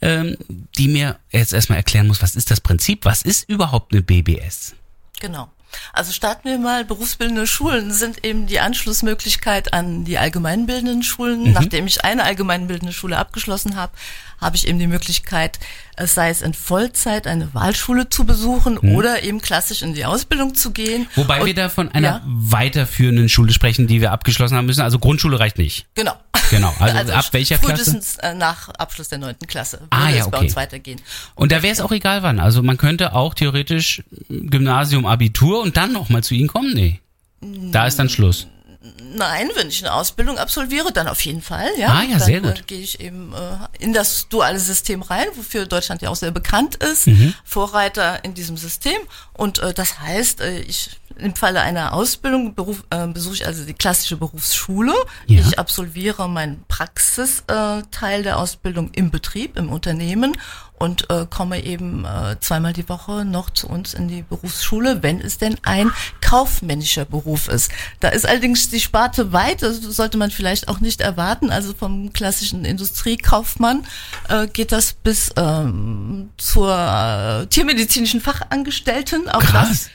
ähm, 0.03 0.37
die 0.77 0.89
mir 0.89 1.17
jetzt 1.31 1.53
erstmal 1.53 1.79
erklären 1.79 2.05
muss, 2.05 2.21
was 2.21 2.35
ist 2.35 2.51
das 2.51 2.61
Prinzip? 2.61 3.03
Was 3.03 3.23
ist 3.23 3.49
überhaupt 3.49 3.93
eine 3.93 4.03
BBS? 4.03 4.75
Genau. 5.19 5.49
Also 5.93 6.11
starten 6.11 6.49
wir 6.49 6.57
mal. 6.57 6.85
Berufsbildende 6.85 7.47
Schulen 7.47 7.91
sind 7.91 8.25
eben 8.25 8.47
die 8.47 8.59
Anschlussmöglichkeit 8.59 9.73
an 9.73 10.03
die 10.05 10.17
allgemeinbildenden 10.17 11.03
Schulen. 11.03 11.51
Nachdem 11.53 11.87
ich 11.87 12.03
eine 12.03 12.23
allgemeinbildende 12.23 12.93
Schule 12.93 13.17
abgeschlossen 13.17 13.75
habe, 13.75 13.93
habe 14.41 14.55
ich 14.55 14.67
eben 14.67 14.79
die 14.79 14.87
Möglichkeit, 14.87 15.59
es 15.95 16.15
sei 16.15 16.29
es 16.29 16.41
in 16.41 16.53
Vollzeit 16.53 17.27
eine 17.27 17.53
Wahlschule 17.53 18.09
zu 18.09 18.23
besuchen 18.25 18.77
oder 18.77 19.23
eben 19.23 19.41
klassisch 19.41 19.81
in 19.81 19.93
die 19.93 20.05
Ausbildung 20.05 20.55
zu 20.55 20.71
gehen. 20.71 21.07
Wobei 21.15 21.41
Und- 21.41 21.47
wir 21.47 21.53
da 21.53 21.69
von 21.69 21.91
einer 21.91 22.07
Ja, 22.07 22.21
weiterführenden 22.25 23.29
Schule 23.29 23.51
sprechen, 23.53 23.87
die 23.87 24.01
wir 24.01 24.11
abgeschlossen 24.11 24.55
haben 24.57 24.65
müssen. 24.65 24.81
Also 24.81 24.99
Grundschule 24.99 25.39
reicht 25.39 25.57
nicht. 25.57 25.85
genau. 25.95 26.13
Genau. 26.49 26.73
Also 26.79 27.13
ab 27.13 27.25
welcher 27.33 27.57
Klasse? 27.59 27.75
frühestens 27.83 28.17
äh, 28.17 28.33
nach 28.33 28.69
Abschluss 28.69 29.09
der 29.09 29.19
neunten 29.19 29.45
Klasse 29.45 29.81
Ah, 29.91 30.05
würde 30.07 30.17
ja, 30.17 30.23
es 30.25 30.31
bei 30.31 30.37
okay. 30.37 30.45
uns 30.47 30.55
weitergehen. 30.55 30.99
Und 31.35 31.51
da 31.51 31.61
wäre 31.61 31.71
es 31.73 31.79
auch 31.79 31.91
egal 31.91 32.23
wann. 32.23 32.39
Also 32.39 32.63
man 32.63 32.77
könnte 32.77 33.13
auch 33.13 33.35
theoretisch 33.35 34.01
Gymnasium, 34.29 35.05
Abitur 35.05 35.61
und 35.61 35.77
dann 35.77 35.93
nochmal 35.93 36.23
zu 36.23 36.33
Ihnen 36.33 36.47
kommen. 36.47 36.73
Nee. 36.73 36.99
Da 37.41 37.85
ist 37.85 37.99
dann 37.99 38.09
Schluss. 38.09 38.47
Nein, 38.81 39.49
wenn 39.55 39.67
ich 39.67 39.83
eine 39.85 39.93
Ausbildung 39.93 40.37
absolviere, 40.37 40.93
dann 40.93 41.09
auf 41.09 41.19
jeden 41.21 41.41
Fall. 41.41 41.67
Ja, 41.77 41.89
Ah, 41.89 42.03
ja, 42.03 42.11
dann, 42.17 42.19
sehr 42.25 42.39
gut. 42.39 42.59
Äh, 42.59 42.63
gehe 42.65 42.79
ich 42.79 43.01
eben 43.01 43.33
äh, 43.33 43.83
in 43.83 43.91
das 43.91 44.29
duale 44.29 44.57
System 44.59 45.01
rein, 45.01 45.27
wofür 45.35 45.65
Deutschland 45.65 46.01
ja 46.01 46.09
auch 46.09 46.15
sehr 46.15 46.31
bekannt 46.31 46.75
ist, 46.75 47.07
Mhm. 47.07 47.33
Vorreiter 47.43 48.23
in 48.23 48.35
diesem 48.35 48.55
System. 48.55 48.97
Und 49.33 49.59
äh, 49.59 49.73
das 49.73 49.99
heißt, 49.99 50.39
äh, 50.41 50.59
ich 50.61 50.91
im 51.17 51.35
Falle 51.35 51.59
einer 51.59 51.91
Ausbildung 51.93 52.55
beruf, 52.55 52.85
äh, 52.91 53.05
besuche 53.07 53.33
ich 53.35 53.45
also 53.45 53.65
die 53.65 53.73
klassische 53.73 54.15
Berufsschule. 54.15 54.93
Ja. 55.27 55.41
Ich 55.41 55.59
absolviere 55.59 56.29
meinen 56.29 56.63
Praxisteil 56.69 58.19
äh, 58.19 58.23
der 58.23 58.37
Ausbildung 58.39 58.91
im 58.93 59.11
Betrieb, 59.11 59.57
im 59.57 59.69
Unternehmen 59.69 60.37
und 60.79 61.09
äh, 61.09 61.25
komme 61.29 61.63
eben 61.63 62.05
äh, 62.05 62.37
zweimal 62.39 62.73
die 62.73 62.87
Woche 62.89 63.25
noch 63.25 63.49
zu 63.49 63.67
uns 63.67 63.93
in 63.93 64.07
die 64.07 64.23
Berufsschule, 64.23 65.03
wenn 65.03 65.21
es 65.21 65.37
denn 65.37 65.57
ein 65.63 65.91
kaufmännischer 66.21 67.05
Beruf 67.05 67.47
ist. 67.47 67.71
Da 67.99 68.09
ist 68.09 68.27
allerdings 68.27 68.69
die 68.69 68.79
Sparte 68.79 69.33
weit, 69.33 69.61
das 69.61 69.81
sollte 69.81 70.17
man 70.17 70.31
vielleicht 70.31 70.67
auch 70.67 70.79
nicht 70.79 71.01
erwarten. 71.01 71.51
Also 71.51 71.73
vom 71.73 72.13
klassischen 72.13 72.65
Industriekaufmann 72.65 73.85
äh, 74.29 74.47
geht 74.47 74.71
das 74.71 74.93
bis 74.93 75.31
ähm, 75.35 76.29
zur 76.37 76.73
äh, 76.73 77.45
tiermedizinischen 77.47 78.21
Fachangestellten. 78.21 79.29
Auch 79.29 79.41
Krass. 79.41 79.69
das 79.69 79.89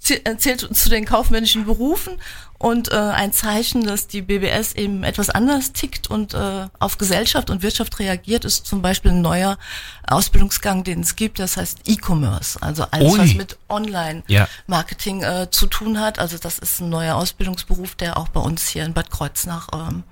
zählt 0.00 0.76
zu 0.76 0.88
den 0.88 1.04
kaufmännischen 1.04 1.64
Berufen 1.64 2.14
und 2.58 2.90
äh, 2.90 2.96
ein 2.96 3.32
Zeichen, 3.32 3.84
dass 3.84 4.08
die 4.08 4.22
BBS 4.22 4.72
eben 4.72 5.04
etwas 5.04 5.30
anders 5.30 5.72
tickt 5.72 6.08
und 6.08 6.34
äh, 6.34 6.66
auf 6.78 6.98
Gesellschaft 6.98 7.50
und 7.50 7.62
Wirtschaft 7.62 7.98
reagiert, 7.98 8.44
ist 8.44 8.66
zum 8.66 8.82
Beispiel 8.82 9.12
ein 9.12 9.22
neuer 9.22 9.58
Ausbildungsgang, 10.06 10.82
den 10.84 11.00
es 11.00 11.14
gibt, 11.14 11.38
das 11.38 11.56
heißt 11.56 11.80
E-Commerce, 11.86 12.60
also 12.60 12.84
alles, 12.90 13.12
Ui. 13.12 13.18
was 13.18 13.34
mit 13.34 13.52
Ja. 13.52 13.76
Online-Marketing 13.76 15.22
äh, 15.22 15.50
zu 15.50 15.66
tun 15.66 16.00
hat. 16.00 16.18
Also 16.18 16.38
das 16.38 16.58
ist 16.58 16.80
ein 16.80 16.88
neuer 16.88 17.14
Ausbildungsberuf, 17.16 17.94
der 17.94 18.16
auch 18.16 18.28
bei 18.28 18.40
uns 18.40 18.66
hier 18.68 18.84
in 18.84 18.92
Bad 18.94 19.10
Kreuznach 19.10 19.68
ähm, 19.72 20.04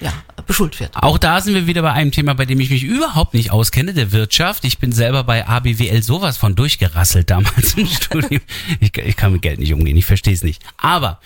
ja, 0.00 0.12
beschult 0.46 0.78
wird. 0.80 0.90
Auch 0.94 1.18
da 1.18 1.40
sind 1.40 1.54
wir 1.54 1.66
wieder 1.66 1.82
bei 1.82 1.92
einem 1.92 2.10
Thema, 2.10 2.34
bei 2.34 2.46
dem 2.46 2.60
ich 2.60 2.70
mich 2.70 2.82
überhaupt 2.82 3.34
nicht 3.34 3.50
auskenne, 3.50 3.94
der 3.94 4.12
Wirtschaft. 4.12 4.64
Ich 4.64 4.78
bin 4.78 4.92
selber 4.92 5.24
bei 5.24 5.46
ABWL 5.46 6.02
sowas 6.02 6.36
von 6.36 6.54
durchgerasselt 6.54 7.30
damals 7.30 7.74
im 7.74 7.86
Studium. 7.88 8.40
Ich, 8.80 8.96
ich 8.96 9.16
kann 9.16 9.32
mit 9.32 9.42
Geld 9.42 9.60
nicht 9.60 9.72
umgehen, 9.72 9.96
ich 9.96 10.06
verstehe 10.06 10.34
es 10.34 10.42
nicht. 10.42 10.62
Aber 10.76 11.20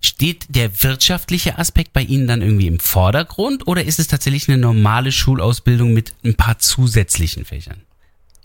steht 0.00 0.46
der 0.54 0.82
wirtschaftliche 0.82 1.58
Aspekt 1.58 1.92
bei 1.92 2.02
Ihnen 2.02 2.26
dann 2.26 2.42
irgendwie 2.42 2.66
im 2.66 2.78
Vordergrund 2.78 3.66
oder 3.66 3.84
ist 3.84 3.98
es 3.98 4.06
tatsächlich 4.06 4.48
eine 4.48 4.58
normale 4.58 5.12
Schulausbildung 5.12 5.92
mit 5.92 6.14
ein 6.24 6.34
paar 6.34 6.58
zusätzlichen 6.58 7.44
Fächern? 7.44 7.80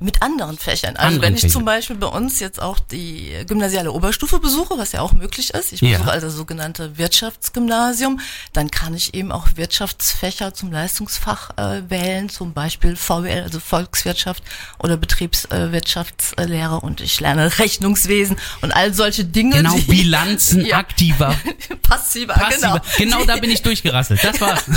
Mit 0.02 0.22
anderen 0.22 0.58
Fächern. 0.58 0.96
Also 0.96 1.08
Anderen 1.08 1.22
wenn 1.24 1.34
ich 1.36 1.42
Fächern. 1.42 1.54
zum 1.54 1.66
Beispiel 1.66 1.96
bei 1.98 2.08
uns 2.08 2.40
jetzt 2.40 2.62
auch 2.62 2.80
die 2.80 3.34
gymnasiale 3.48 3.92
Oberstufe 3.92 4.40
besuche, 4.40 4.78
was 4.78 4.92
ja 4.94 5.02
auch 5.02 5.14
möglich 5.14 5.54
ist, 5.54 5.74
ich 5.74 5.82
Ja. 5.82 5.98
besuche 5.98 6.12
also 6.12 6.30
sogenannte 6.30 6.98
Wirtschaftsgymnasium, 6.98 8.20
dann 8.54 8.72
kann 8.72 8.94
ich 8.94 9.14
eben 9.14 9.32
auch 9.32 9.48
Wirtschaftsfächer 9.56 10.54
zum 10.54 10.72
Leistungsfach 10.72 11.52
äh, 11.58 11.90
wählen, 11.90 12.30
zum 12.30 12.54
Beispiel 12.54 12.96
VWL, 12.96 13.44
also 13.44 13.60
Volkswirtschaft 13.60 14.44
oder 14.80 14.98
Betriebswirtschaftslehre 14.98 16.80
und 16.80 17.02
ich 17.02 17.20
lerne 17.20 17.60
Rechnungswesen 17.60 18.38
und 18.62 18.72
all 18.72 18.94
solche 18.94 19.26
Dinge. 19.26 19.58
Genau, 19.58 19.76
die- 19.76 19.82
Bilanzen, 19.84 20.66
Ja. 20.66 20.78
aktiver, 20.78 21.36
Passiver, 21.82 22.34
passiver. 22.36 22.82
genau. 22.98 23.18
Genau, 23.20 23.26
da 23.26 23.38
bin 23.38 23.50
ich 23.52 23.62
durchgerasselt. 23.62 24.24
Das 24.24 24.40
war's. 24.42 24.64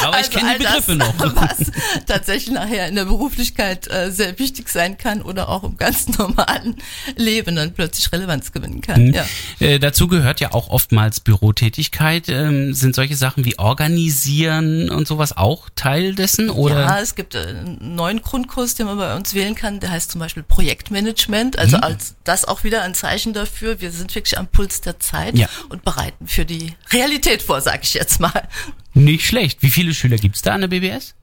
Aber 0.00 0.18
ich 0.18 0.26
Also 0.26 0.30
kenne 0.38 0.52
die 0.58 0.64
Begriffe 0.64 0.96
das, 0.96 1.08
noch. 1.18 1.36
Was 1.36 1.70
tatsächlich 2.06 2.54
nachher 2.54 2.88
in 2.88 2.94
der 2.94 3.04
Beruflichkeit 3.04 3.86
äh, 3.90 4.10
sehr 4.10 4.23
wichtig 4.38 4.68
sein 4.68 4.98
kann 4.98 5.22
oder 5.22 5.48
auch 5.48 5.62
im 5.64 5.76
ganz 5.76 6.08
normalen 6.18 6.76
Leben 7.16 7.56
dann 7.56 7.72
plötzlich 7.74 8.10
Relevanz 8.12 8.52
gewinnen 8.52 8.80
kann. 8.80 9.12
Ja. 9.12 9.26
Äh, 9.60 9.78
dazu 9.78 10.08
gehört 10.08 10.40
ja 10.40 10.52
auch 10.52 10.68
oftmals 10.68 11.20
Bürotätigkeit. 11.20 12.28
Ähm, 12.28 12.74
sind 12.74 12.94
solche 12.94 13.16
Sachen 13.16 13.44
wie 13.44 13.58
Organisieren 13.58 14.90
und 14.90 15.06
sowas 15.08 15.36
auch 15.36 15.68
Teil 15.74 16.14
dessen? 16.14 16.50
Oder? 16.50 16.80
Ja, 16.80 17.00
es 17.00 17.14
gibt 17.14 17.34
äh, 17.34 17.38
einen 17.40 17.94
neuen 17.96 18.22
Grundkurs, 18.22 18.74
den 18.74 18.86
man 18.86 18.96
bei 18.98 19.14
uns 19.16 19.34
wählen 19.34 19.54
kann, 19.54 19.80
der 19.80 19.90
heißt 19.90 20.10
zum 20.10 20.18
Beispiel 20.20 20.42
Projektmanagement. 20.42 21.58
Also 21.58 21.76
Mhm. 21.76 21.82
als 21.82 22.14
das 22.24 22.44
auch 22.44 22.64
wieder 22.64 22.82
ein 22.82 22.94
Zeichen 22.94 23.32
dafür, 23.32 23.80
wir 23.80 23.90
sind 23.90 24.14
wirklich 24.14 24.38
am 24.38 24.46
Puls 24.46 24.80
der 24.80 25.00
Zeit 25.00 25.36
Ja. 25.36 25.48
und 25.68 25.84
bereiten 25.84 26.26
für 26.26 26.44
die 26.44 26.74
Realität 26.92 27.42
vor, 27.42 27.60
sage 27.60 27.80
ich 27.82 27.94
jetzt 27.94 28.20
mal. 28.20 28.48
Nicht 28.94 29.26
schlecht. 29.26 29.62
Wie 29.62 29.70
viele 29.70 29.92
Schüler 29.92 30.16
gibt's 30.16 30.42
da 30.42 30.54
an 30.54 30.60
der 30.62 30.68
BBS? 30.68 31.14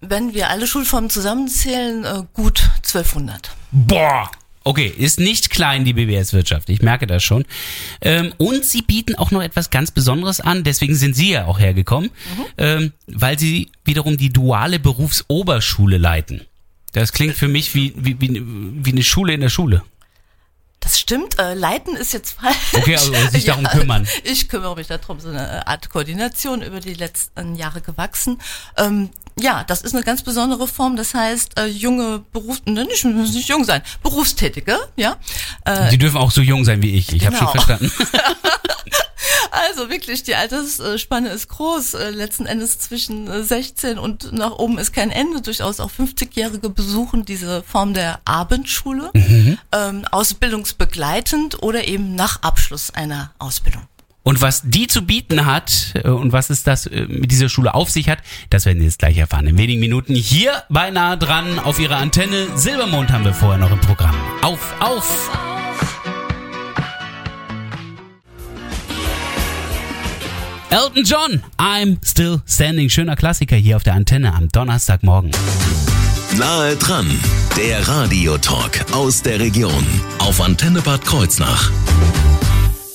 Wenn 0.00 0.32
wir 0.32 0.48
alle 0.48 0.66
Schulformen 0.66 1.10
zusammenzählen, 1.10 2.04
äh, 2.04 2.22
gut 2.32 2.70
1200. 2.76 3.50
Boah! 3.72 4.30
Okay, 4.62 4.92
ist 4.96 5.20
nicht 5.20 5.50
klein 5.50 5.84
die 5.84 5.92
BBS-Wirtschaft. 5.92 6.68
Ich 6.70 6.82
merke 6.82 7.06
das 7.06 7.22
schon. 7.22 7.44
Ähm, 8.00 8.32
und 8.36 8.64
sie 8.64 8.82
bieten 8.82 9.14
auch 9.14 9.30
noch 9.30 9.42
etwas 9.42 9.70
ganz 9.70 9.92
Besonderes 9.92 10.40
an. 10.40 10.64
Deswegen 10.64 10.96
sind 10.96 11.14
Sie 11.14 11.30
ja 11.30 11.44
auch 11.44 11.60
hergekommen, 11.60 12.10
ähm, 12.58 12.92
weil 13.06 13.38
Sie 13.38 13.70
wiederum 13.84 14.16
die 14.16 14.32
duale 14.32 14.80
Berufsoberschule 14.80 15.98
leiten. 15.98 16.40
Das 16.92 17.12
klingt 17.12 17.36
für 17.36 17.46
mich 17.46 17.76
wie, 17.76 17.92
wie, 17.96 18.20
wie, 18.20 18.42
wie 18.42 18.90
eine 18.90 19.04
Schule 19.04 19.34
in 19.34 19.40
der 19.40 19.50
Schule. 19.50 19.82
Das 20.80 21.00
stimmt, 21.00 21.38
äh, 21.38 21.54
leiten 21.54 21.96
ist 21.96 22.12
jetzt 22.12 22.32
falsch. 22.40 22.56
Okay, 22.74 22.94
also 22.96 23.12
sich 23.30 23.44
darum 23.44 23.64
kümmern. 23.64 24.06
Ich 24.24 24.48
kümmere 24.48 24.76
mich 24.76 24.86
darum, 24.86 25.18
so 25.20 25.28
eine 25.30 25.66
Art 25.66 25.90
Koordination 25.90 26.62
über 26.62 26.80
die 26.80 26.94
letzten 26.94 27.56
Jahre 27.56 27.80
gewachsen. 27.80 28.40
Ähm, 28.76 29.10
ja, 29.38 29.64
das 29.64 29.82
ist 29.82 29.94
eine 29.94 30.04
ganz 30.04 30.22
besondere 30.22 30.66
Form. 30.68 30.96
Das 30.96 31.12
heißt, 31.12 31.58
äh, 31.58 31.66
junge 31.66 32.20
Berufs, 32.32 32.62
ne, 32.66 32.84
nicht, 32.84 33.04
müssen 33.04 33.34
nicht 33.34 33.48
jung 33.48 33.64
sein, 33.64 33.82
Berufstätige, 34.02 34.78
ja. 34.96 35.16
Äh, 35.64 35.90
Sie 35.90 35.98
dürfen 35.98 36.18
auch 36.18 36.30
so 36.30 36.40
jung 36.40 36.64
sein 36.64 36.82
wie 36.82 36.94
ich. 36.96 37.12
Ich 37.12 37.26
habe 37.26 37.36
schon 37.36 37.46
Genau. 37.48 37.62
verstanden. 37.64 37.92
Also 39.50 39.88
wirklich, 39.88 40.22
die 40.22 40.34
Altersspanne 40.34 41.30
ist 41.30 41.48
groß. 41.48 41.94
Äh, 41.94 42.10
Letzten 42.10 42.46
Endes 42.46 42.78
zwischen 42.78 43.26
äh, 43.26 43.42
16 43.42 43.98
und 43.98 44.32
nach 44.32 44.52
oben 44.52 44.76
ist 44.78 44.92
kein 44.92 45.10
Ende. 45.10 45.40
Durchaus 45.40 45.80
auch 45.80 45.90
50-Jährige 45.90 46.68
besuchen 46.68 47.24
diese 47.24 47.62
Form 47.62 47.94
der 47.94 48.20
Abendschule, 48.24 49.10
ähm, 49.76 50.04
ausbildungsbegleitend 50.10 51.62
oder 51.62 51.86
eben 51.86 52.14
nach 52.14 52.42
Abschluss 52.42 52.90
einer 52.90 53.32
Ausbildung. 53.38 53.82
Und 54.22 54.40
was 54.40 54.62
die 54.64 54.88
zu 54.88 55.06
bieten 55.06 55.46
hat 55.46 55.92
äh, 55.94 56.08
und 56.08 56.32
was 56.32 56.50
es 56.50 56.64
das 56.64 56.86
äh, 56.86 57.06
mit 57.08 57.30
dieser 57.30 57.48
Schule 57.48 57.74
auf 57.74 57.90
sich 57.90 58.08
hat, 58.08 58.18
das 58.50 58.66
werden 58.66 58.80
Sie 58.80 58.84
jetzt 58.86 58.98
gleich 58.98 59.16
erfahren. 59.18 59.46
In 59.46 59.56
wenigen 59.56 59.78
Minuten 59.78 60.16
hier 60.16 60.64
beinahe 60.68 61.16
dran 61.16 61.60
auf 61.60 61.78
Ihrer 61.78 61.98
Antenne. 61.98 62.48
Silbermond 62.56 63.12
haben 63.12 63.24
wir 63.24 63.34
vorher 63.34 63.58
noch 63.58 63.70
im 63.70 63.80
Programm. 63.80 64.16
Auf, 64.42 64.74
auf! 64.80 65.30
Elton 70.70 71.04
John, 71.04 71.42
I'm 71.56 72.04
Still 72.04 72.42
Standing. 72.46 72.90
Schöner 72.90 73.14
Klassiker 73.14 73.56
hier 73.56 73.76
auf 73.76 73.84
der 73.84 73.94
Antenne 73.94 74.34
am 74.34 74.48
Donnerstagmorgen. 74.48 75.30
Nahe 76.38 76.76
dran, 76.76 77.08
der 77.56 77.88
Radiotalk 77.88 78.92
aus 78.92 79.22
der 79.22 79.40
Region 79.40 79.86
auf 80.18 80.42
Antenne 80.42 80.82
Bad 80.82 81.02
Kreuznach. 81.02 81.70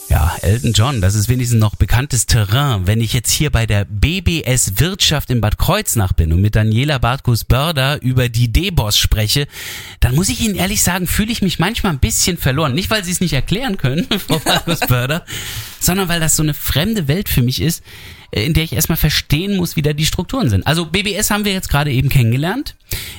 Ja, 0.09 0.35
Elton 0.41 0.73
John, 0.73 1.01
das 1.01 1.15
ist 1.15 1.27
wenigstens 1.27 1.59
noch 1.59 1.75
bekanntes 1.75 2.27
Terrain. 2.27 2.85
Wenn 2.85 3.01
ich 3.01 3.13
jetzt 3.13 3.31
hier 3.31 3.49
bei 3.49 3.65
der 3.65 3.85
BBS 3.85 4.73
Wirtschaft 4.77 5.31
in 5.31 5.41
Bad 5.41 5.57
Kreuznach 5.57 6.13
bin 6.13 6.33
und 6.33 6.41
mit 6.41 6.55
Daniela 6.55 6.99
Bartkus-Börder 6.99 8.01
über 8.03 8.29
die 8.29 8.51
D-Boss 8.51 8.99
spreche, 8.99 9.47
dann 10.01 10.13
muss 10.13 10.29
ich 10.29 10.41
Ihnen 10.41 10.55
ehrlich 10.55 10.83
sagen, 10.83 11.07
fühle 11.07 11.31
ich 11.31 11.41
mich 11.41 11.57
manchmal 11.57 11.93
ein 11.93 11.99
bisschen 11.99 12.37
verloren. 12.37 12.75
Nicht, 12.75 12.91
weil 12.91 13.03
Sie 13.03 13.11
es 13.11 13.21
nicht 13.21 13.33
erklären 13.33 13.77
können, 13.77 14.05
Frau 14.27 14.37
Bartkus-Börder, 14.37 15.25
sondern 15.79 16.09
weil 16.09 16.19
das 16.19 16.35
so 16.35 16.43
eine 16.43 16.53
fremde 16.53 17.07
Welt 17.07 17.27
für 17.27 17.41
mich 17.41 17.59
ist, 17.59 17.81
in 18.31 18.53
der 18.53 18.63
ich 18.63 18.73
erstmal 18.73 18.97
verstehen 18.97 19.57
muss, 19.57 19.75
wie 19.75 19.81
da 19.81 19.93
die 19.93 20.05
Strukturen 20.05 20.49
sind. 20.49 20.65
Also 20.65 20.85
BBS 20.85 21.31
haben 21.31 21.43
wir 21.45 21.53
jetzt 21.53 21.69
gerade 21.69 21.91
eben 21.91 22.09
kennengelernt. 22.09 22.75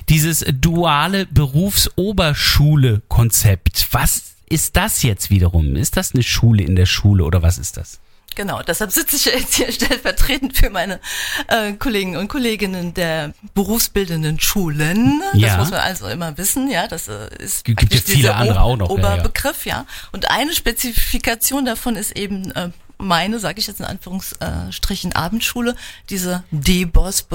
Dieses 0.09 0.45
duale 0.61 1.27
Berufsoberschule-Konzept. 1.27 3.89
Was 3.93 4.23
ist 4.49 4.77
das 4.77 5.03
jetzt 5.03 5.31
wiederum? 5.31 5.75
Ist 5.77 5.97
das 5.97 6.15
eine 6.15 6.23
Schule 6.23 6.63
in 6.63 6.77
der 6.77 6.87
Schule 6.87 7.25
oder 7.25 7.43
was 7.43 7.59
ist 7.59 7.77
das? 7.77 7.99
Genau, 8.35 8.63
deshalb 8.63 8.93
sitze 8.93 9.17
ich 9.17 9.25
jetzt 9.27 9.55
hier 9.55 9.73
stellvertretend 9.73 10.57
für 10.57 10.71
meine 10.71 11.01
äh, 11.49 11.73
Kollegen 11.75 12.17
und 12.17 12.29
Kolleginnen 12.29 12.95
der 12.95 13.35
berufsbildenden 13.55 14.41
Schulen. 14.41 15.23
Ja. 15.35 15.49
Das 15.49 15.59
muss 15.59 15.71
man 15.71 15.81
also 15.81 16.09
immer 16.09 16.37
wissen, 16.39 16.71
ja. 16.71 16.89
Das 16.89 17.09
äh, 17.09 17.29
ist 17.39 17.65
Gibt 17.65 17.83
ja 17.83 17.89
praktisch 17.89 18.15
viele 18.15 18.35
andere 18.35 18.63
auch 18.63 18.77
noch, 18.77 18.91
ja, 18.91 18.97
ja. 18.97 19.15
Oberbegriff, 19.15 19.67
ja, 19.67 19.87
Und 20.13 20.31
eine 20.31 20.55
Spezifikation 20.55 21.65
davon 21.65 21.97
ist 21.97 22.17
eben 22.17 22.51
äh, 22.53 22.71
meine, 23.03 23.39
sage 23.39 23.61
ich 23.61 23.67
jetzt 23.67 23.81
in 23.81 23.87
Anführungsstrichen, 23.87 25.13
Abendschule, 25.13 25.77
diese 26.09 26.45
D-Boss 26.51 27.27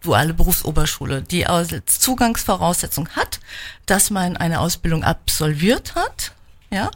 duale 0.00 0.34
Berufsoberschule, 0.34 1.22
die 1.22 1.46
als 1.46 1.98
Zugangsvoraussetzung 1.98 3.08
hat, 3.10 3.40
dass 3.86 4.10
man 4.10 4.36
eine 4.36 4.60
Ausbildung 4.60 5.02
absolviert 5.02 5.94
hat, 5.94 6.32
ja, 6.70 6.90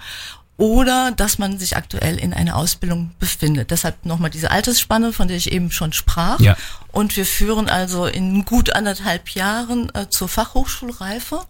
oder 0.59 1.13
dass 1.13 1.39
man 1.39 1.59
sich 1.59 1.77
aktuell 1.77 2.19
in 2.19 2.35
einer 2.35 2.57
Ausbildung 2.57 3.13
befindet. 3.21 3.71
Deshalb 3.71 4.05
nochmal 4.05 4.31
diese 4.31 4.51
Altersspanne, 4.51 5.13
von 5.13 5.29
der 5.29 5.37
ich 5.37 5.53
eben 5.53 5.71
schon 5.71 5.93
sprach. 5.93 6.41
Ja. 6.41 6.57
Und 6.91 7.17
wir 7.17 7.27
führen 7.27 7.69
also 7.69 8.07
in 8.07 8.45
gut 8.45 8.75
anderthalb 8.75 9.31
Jahren 9.31 9.95
äh, 9.95 10.09
zur 10.09 10.29
Fachhochschulreife, 10.29 11.41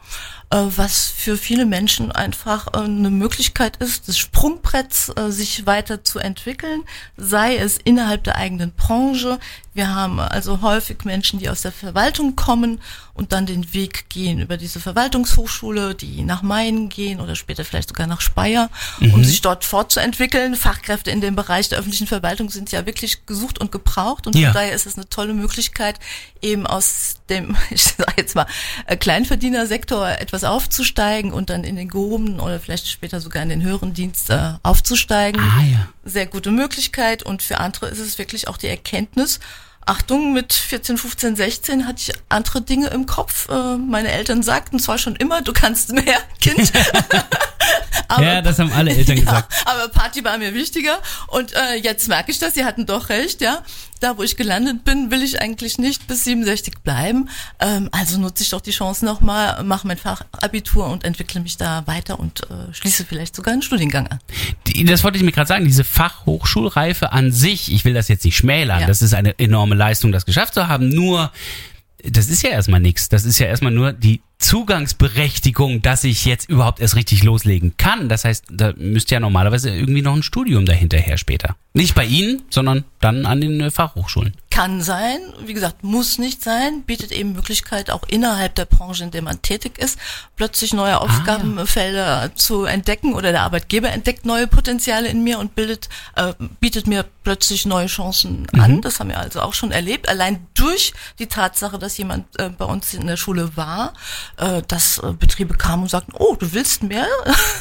äh, 0.50 0.56
was 0.76 1.06
für 1.06 1.36
viele 1.38 1.64
Menschen 1.64 2.10
einfach 2.10 2.66
äh, 2.74 2.78
eine 2.78 3.10
Möglichkeit 3.10 3.76
ist, 3.76 4.08
des 4.08 4.18
Sprungbretts 4.18 5.10
äh, 5.16 5.30
sich 5.30 5.64
weiter 5.64 6.02
zu 6.02 6.18
entwickeln, 6.18 6.82
sei 7.16 7.56
es 7.56 7.78
innerhalb 7.82 8.24
der 8.24 8.36
eigenen 8.36 8.72
Branche. 8.72 9.38
Wir 9.74 9.94
haben 9.94 10.18
also 10.18 10.60
häufig 10.60 11.04
Menschen, 11.04 11.38
die 11.38 11.48
aus 11.48 11.62
der 11.62 11.70
Verwaltung 11.70 12.34
kommen 12.34 12.80
und 13.14 13.32
dann 13.32 13.46
den 13.46 13.72
Weg 13.72 14.08
gehen 14.10 14.40
über 14.40 14.56
diese 14.56 14.80
Verwaltungshochschule, 14.80 15.94
die 15.94 16.22
nach 16.24 16.42
Main 16.42 16.88
gehen 16.88 17.20
oder 17.20 17.36
später 17.36 17.64
vielleicht 17.64 17.88
sogar 17.90 18.08
nach 18.08 18.20
Speyer, 18.20 18.70
um 19.00 19.22
sich 19.22 19.40
dort 19.40 19.64
fortzuentwickeln. 19.64 20.56
Fachkräfte 20.56 21.10
in 21.12 21.20
dem 21.20 21.36
Bereich 21.36 21.68
der 21.68 21.78
öffentlichen 21.78 22.08
Verwaltung 22.08 22.50
sind 22.50 22.72
ja 22.72 22.86
wirklich 22.86 23.24
gesucht 23.26 23.60
und 23.60 23.70
gebraucht 23.70 24.26
und 24.26 24.34
Ja. 24.34 24.48
von 24.48 24.54
daher 24.54 24.72
ist 24.72 24.86
es 24.86 24.96
eine 24.96 25.08
tolle 25.08 25.27
Möglichkeit, 25.34 25.98
eben 26.42 26.66
aus 26.66 27.16
dem, 27.28 27.56
ich 27.70 27.84
sage 27.84 28.12
jetzt 28.16 28.34
mal, 28.34 28.46
äh, 28.86 28.96
Kleinverdienersektor 28.96 30.08
etwas 30.08 30.44
aufzusteigen 30.44 31.32
und 31.32 31.50
dann 31.50 31.64
in 31.64 31.76
den 31.76 31.88
gehobenen 31.88 32.40
oder 32.40 32.60
vielleicht 32.60 32.88
später 32.88 33.20
sogar 33.20 33.42
in 33.42 33.48
den 33.48 33.62
höheren 33.62 33.94
Dienst 33.94 34.30
äh, 34.30 34.54
aufzusteigen. 34.62 35.40
Ah 35.40 35.62
ja. 35.62 35.88
Sehr 36.04 36.26
gute 36.26 36.50
Möglichkeit 36.50 37.22
und 37.22 37.42
für 37.42 37.58
andere 37.58 37.86
ist 37.86 37.98
es 37.98 38.18
wirklich 38.18 38.48
auch 38.48 38.56
die 38.56 38.68
Erkenntnis, 38.68 39.40
Achtung, 39.88 40.34
mit 40.34 40.52
14, 40.52 40.98
15, 40.98 41.34
16 41.34 41.86
hatte 41.86 42.02
ich 42.02 42.12
andere 42.28 42.60
Dinge 42.60 42.88
im 42.88 43.06
Kopf. 43.06 43.48
Äh, 43.48 43.78
Meine 43.78 44.12
Eltern 44.12 44.42
sagten 44.42 44.78
zwar 44.78 44.98
schon 44.98 45.16
immer, 45.16 45.40
du 45.40 45.54
kannst 45.54 45.94
mehr, 45.94 46.18
Kind. 46.42 46.72
aber, 48.08 48.24
Ja, 48.24 48.42
das 48.42 48.58
haben 48.58 48.72
alle 48.72 48.90
Eltern 48.94 49.16
gesagt. 49.20 49.52
Ja, 49.52 49.72
aber 49.72 49.88
Party 49.88 50.24
war 50.24 50.36
mir 50.38 50.54
wichtiger. 50.54 50.98
Und 51.28 51.52
äh, 51.54 51.74
jetzt 51.82 52.08
merke 52.08 52.30
ich 52.30 52.38
das, 52.38 52.54
sie 52.54 52.64
hatten 52.64 52.86
doch 52.86 53.08
recht, 53.10 53.40
ja. 53.40 53.62
Da, 54.00 54.16
wo 54.16 54.22
ich 54.22 54.36
gelandet 54.36 54.84
bin, 54.84 55.10
will 55.10 55.24
ich 55.24 55.42
eigentlich 55.42 55.76
nicht 55.78 56.06
bis 56.06 56.22
67 56.22 56.78
bleiben. 56.84 57.28
Ähm, 57.58 57.88
also 57.90 58.18
nutze 58.20 58.44
ich 58.44 58.50
doch 58.50 58.60
die 58.60 58.70
Chance 58.70 59.04
nochmal, 59.04 59.64
mache 59.64 59.88
mein 59.88 59.96
Fachabitur 59.98 60.86
und 60.86 61.04
entwickle 61.04 61.40
mich 61.40 61.56
da 61.56 61.84
weiter 61.86 62.20
und 62.20 62.42
äh, 62.48 62.72
schließe 62.72 63.04
vielleicht 63.04 63.34
sogar 63.34 63.52
einen 63.54 63.62
Studiengang 63.62 64.06
an. 64.06 64.20
Die, 64.68 64.84
das 64.84 65.02
wollte 65.02 65.18
ich 65.18 65.24
mir 65.24 65.32
gerade 65.32 65.48
sagen, 65.48 65.64
diese 65.64 65.82
Fachhochschulreife 65.82 67.10
an 67.12 67.32
sich, 67.32 67.72
ich 67.72 67.84
will 67.84 67.92
das 67.94 68.06
jetzt 68.06 68.24
nicht 68.24 68.36
schmälern, 68.36 68.80
Ja. 68.82 68.86
das 68.86 69.02
ist 69.02 69.14
eine 69.14 69.36
enorme 69.38 69.74
Leistung, 69.74 70.12
das 70.12 70.24
geschafft 70.26 70.54
zu 70.54 70.68
haben, 70.68 70.88
nur 70.90 71.32
das 72.04 72.28
ist 72.28 72.42
ja 72.42 72.50
erstmal 72.50 72.80
nichts. 72.80 73.08
Das 73.08 73.24
ist 73.24 73.38
ja 73.38 73.46
erstmal 73.46 73.72
nur 73.72 73.92
die 73.92 74.20
Zugangsberechtigung, 74.38 75.82
dass 75.82 76.04
ich 76.04 76.24
jetzt 76.24 76.48
überhaupt 76.48 76.80
erst 76.80 76.94
richtig 76.94 77.24
loslegen 77.24 77.74
kann. 77.76 78.08
Das 78.08 78.24
heißt, 78.24 78.44
da 78.50 78.72
müsste 78.76 79.16
ja 79.16 79.20
normalerweise 79.20 79.70
irgendwie 79.70 80.02
noch 80.02 80.14
ein 80.14 80.22
Studium 80.22 80.64
dahinterher 80.64 81.18
später. 81.18 81.56
Nicht 81.74 81.94
bei 81.94 82.04
Ihnen, 82.04 82.42
sondern 82.50 82.84
dann 83.00 83.26
an 83.26 83.40
den 83.40 83.60
äh, 83.60 83.70
Fachhochschulen. 83.70 84.34
Kann 84.58 84.82
sein, 84.82 85.20
wie 85.44 85.54
gesagt, 85.54 85.84
muss 85.84 86.18
nicht 86.18 86.42
sein, 86.42 86.82
bietet 86.82 87.12
eben 87.12 87.32
Möglichkeit, 87.32 87.92
auch 87.92 88.02
innerhalb 88.08 88.56
der 88.56 88.64
Branche, 88.64 89.04
in 89.04 89.12
der 89.12 89.22
man 89.22 89.40
tätig 89.40 89.78
ist, 89.78 89.96
plötzlich 90.34 90.74
neue 90.74 91.00
Aufgabenfelder 91.00 92.32
zu 92.34 92.64
entdecken 92.64 93.14
oder 93.14 93.30
der 93.30 93.42
Arbeitgeber 93.42 93.92
entdeckt 93.92 94.26
neue 94.26 94.48
Potenziale 94.48 95.10
in 95.10 95.22
mir 95.22 95.38
und 95.38 95.54
bildet, 95.54 95.88
äh, 96.16 96.32
bietet 96.58 96.88
mir 96.88 97.04
plötzlich 97.22 97.66
neue 97.66 97.86
Chancen 97.86 98.48
an. 98.58 98.80
Das 98.80 98.98
haben 98.98 99.10
wir 99.10 99.20
also 99.20 99.42
auch 99.42 99.54
schon 99.54 99.70
erlebt. 99.70 100.08
Allein 100.08 100.44
durch 100.54 100.92
die 101.20 101.28
Tatsache, 101.28 101.78
dass 101.78 101.96
jemand 101.96 102.26
äh, 102.40 102.48
bei 102.48 102.64
uns 102.64 102.94
in 102.94 103.06
der 103.06 103.16
Schule 103.16 103.56
war, 103.56 103.92
äh, 104.38 104.62
dass 104.66 104.98
äh, 104.98 105.12
Betriebe 105.12 105.54
kamen 105.54 105.84
und 105.84 105.88
sagten, 105.88 106.14
oh, 106.18 106.34
du 106.34 106.52
willst 106.52 106.82
mehr? 106.82 107.06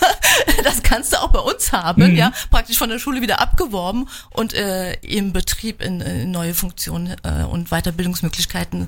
das 0.64 0.82
kannst 0.82 1.14
du 1.14 1.22
auch 1.22 1.30
bei 1.30 1.42
uns 1.42 1.72
haben, 1.74 2.16
ja, 2.16 2.32
praktisch 2.50 2.80
von 2.80 2.90
der 2.90 2.98
Schule 2.98 3.22
wieder 3.22 3.40
abgeworben 3.40 4.10
und 4.32 4.56
äh, 4.56 4.94
im 5.02 5.32
Betrieb 5.32 5.84
in, 5.84 6.02
in 6.02 6.32
neue 6.32 6.56
Funktionen 6.56 6.87
äh, 6.88 7.44
und 7.50 7.70
Weiterbildungsmöglichkeiten 7.70 8.88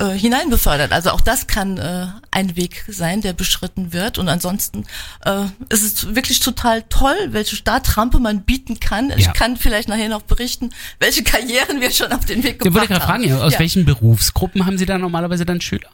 äh, 0.00 0.06
hineinbefördert. 0.10 0.92
Also 0.92 1.10
auch 1.10 1.20
das 1.20 1.46
kann 1.46 1.78
äh, 1.78 2.06
ein 2.30 2.56
Weg 2.56 2.84
sein, 2.88 3.20
der 3.20 3.32
beschritten 3.32 3.92
wird. 3.92 4.18
Und 4.18 4.28
ansonsten 4.28 4.84
äh, 5.24 5.44
ist 5.68 5.82
es 5.82 6.14
wirklich 6.14 6.40
total 6.40 6.82
toll, 6.84 7.16
welche 7.30 7.56
Startrampe 7.56 8.18
man 8.18 8.42
bieten 8.42 8.78
kann. 8.80 9.10
Ja. 9.10 9.16
Ich 9.16 9.32
kann 9.32 9.56
vielleicht 9.56 9.88
nachher 9.88 10.08
noch 10.08 10.22
berichten, 10.22 10.70
welche 11.00 11.22
Karrieren 11.22 11.80
wir 11.80 11.90
schon 11.90 12.12
auf 12.12 12.24
den 12.24 12.42
Weg 12.42 12.56
Ich 12.64 12.72
wollte 12.72 12.86
gebracht 12.86 12.88
gerade 12.88 13.08
haben. 13.08 13.22
fragen, 13.24 13.40
aus 13.42 13.52
Ja. 13.54 13.58
welchen 13.58 13.84
Berufsgruppen 13.84 14.66
haben 14.66 14.78
Sie 14.78 14.86
da 14.86 14.98
normalerweise 14.98 15.44
dann 15.44 15.60
Schüler? 15.60 15.88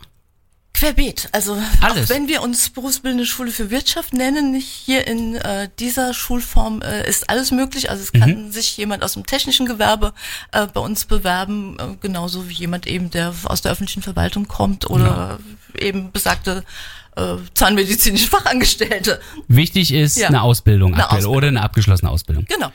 Querbeet. 0.75 1.29
Also 1.33 1.57
Alles. 1.81 2.05
auch 2.05 2.15
wenn 2.15 2.29
wir 2.29 2.43
uns 2.43 2.69
berufsbildende 2.71 3.25
Schule 3.27 3.51
für 3.53 3.71
Wirtschaft 3.71 4.13
nennen, 4.13 4.55
hier 4.55 5.07
in 5.07 5.37
äh, 5.37 5.69
dieser 5.79 6.13
Schulform 6.13 6.83
äh, 6.83 7.09
ist 7.09 7.31
alles 7.31 7.51
möglich. 7.53 7.91
Also 7.91 8.03
es 8.03 8.13
kann 8.13 8.51
sich 8.53 8.77
jemand 8.77 9.03
aus 9.05 9.15
dem 9.15 9.25
technischen 9.25 9.67
Gewerbe 9.67 10.13
äh, 10.53 10.67
bei 10.67 10.81
uns 10.81 11.05
bewerben, 11.05 11.79
äh, 11.79 11.97
genauso 12.01 12.49
wie 12.49 12.55
jemand 12.55 12.87
eben, 12.87 13.11
der 13.11 13.35
aus 13.45 13.63
der 13.63 13.73
öffentlichen 13.73 14.03
Verwaltung 14.03 14.49
kommt 14.49 14.91
oder 14.91 15.39
eben 15.79 16.11
besagte 16.13 16.65
äh, 17.17 17.37
zahnmedizinische 17.55 18.27
Fachangestellte. 18.29 19.21
Wichtig 19.47 19.93
ist 19.93 20.17
Ja. 20.17 20.27
eine 20.29 20.43
Ausbildung 20.43 20.93
Eine 20.95 21.05
aktuell 21.05 21.19
Ausbildung. 21.21 21.37
oder 21.37 21.49
eine 21.49 21.63
abgeschlossene 21.63 22.11
Ausbildung. 22.11 22.45
Genau. 22.49 22.73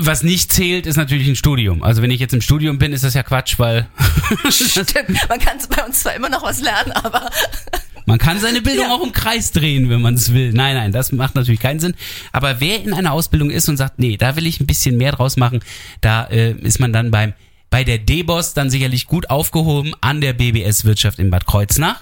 Was 0.00 0.22
nicht 0.22 0.52
zählt, 0.52 0.86
ist 0.86 0.96
natürlich 0.96 1.26
ein 1.28 1.36
Studium. 1.36 1.82
Also 1.82 2.02
wenn 2.02 2.10
ich 2.10 2.20
jetzt 2.20 2.34
im 2.34 2.42
Studium 2.42 2.78
bin, 2.78 2.92
ist 2.92 3.04
das 3.04 3.14
ja 3.14 3.22
Quatsch, 3.22 3.58
weil 3.58 3.86
Stimmt. 4.50 4.94
Man 5.28 5.38
kann 5.38 5.56
bei 5.74 5.84
uns 5.84 6.00
zwar 6.00 6.14
immer 6.14 6.28
noch 6.28 6.42
was 6.42 6.60
lernen, 6.60 6.92
aber 6.92 7.30
man 8.06 8.18
kann 8.18 8.38
seine 8.38 8.60
Bildung 8.60 8.86
Ja. 8.86 8.92
auch 8.94 9.02
im 9.02 9.12
Kreis 9.12 9.50
drehen, 9.50 9.88
wenn 9.88 10.02
man 10.02 10.14
es 10.14 10.34
will. 10.34 10.52
Nein, 10.52 10.74
nein, 10.76 10.92
das 10.92 11.10
macht 11.12 11.34
natürlich 11.36 11.60
keinen 11.60 11.80
Sinn. 11.80 11.94
Aber 12.32 12.60
wer 12.60 12.82
in 12.82 12.92
einer 12.92 13.12
Ausbildung 13.12 13.48
ist 13.50 13.68
und 13.70 13.78
sagt, 13.78 13.98
nee, 13.98 14.18
da 14.18 14.36
will 14.36 14.46
ich 14.46 14.60
ein 14.60 14.66
bisschen 14.66 14.98
mehr 14.98 15.12
draus 15.12 15.38
machen, 15.38 15.60
da 16.02 16.24
äh, 16.24 16.52
ist 16.52 16.78
man 16.78 16.92
dann 16.92 17.10
beim 17.10 17.32
bei 17.70 17.84
der 17.84 17.96
D-Boss 17.96 18.52
dann 18.52 18.68
sicherlich 18.68 19.06
gut 19.06 19.30
aufgehoben 19.30 19.94
an 20.02 20.20
der 20.20 20.34
BBS 20.34 20.84
Wirtschaft 20.84 21.18
in 21.18 21.30
Bad 21.30 21.46
Kreuznach. 21.46 21.98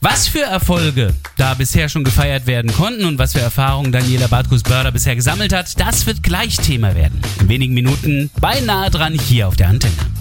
Was 0.00 0.28
für 0.28 0.42
Erfolge 0.42 1.14
da 1.36 1.54
bisher 1.54 1.88
schon 1.88 2.04
gefeiert 2.04 2.46
werden 2.46 2.72
konnten 2.72 3.04
und 3.06 3.18
was 3.18 3.32
für 3.32 3.40
Erfahrungen 3.40 3.92
Daniela 3.92 4.26
Bartkus-Börder 4.26 4.92
bisher 4.92 5.16
gesammelt 5.16 5.52
hat, 5.52 5.80
das 5.80 6.06
wird 6.06 6.22
gleich 6.22 6.56
Thema 6.56 6.94
werden. 6.94 7.20
In 7.40 7.48
wenigen 7.48 7.74
Minuten 7.74 8.30
beinahe 8.40 8.90
dran 8.90 9.14
hier 9.14 9.48
auf 9.48 9.56
der 9.56 9.68
Antenne. 9.68 10.15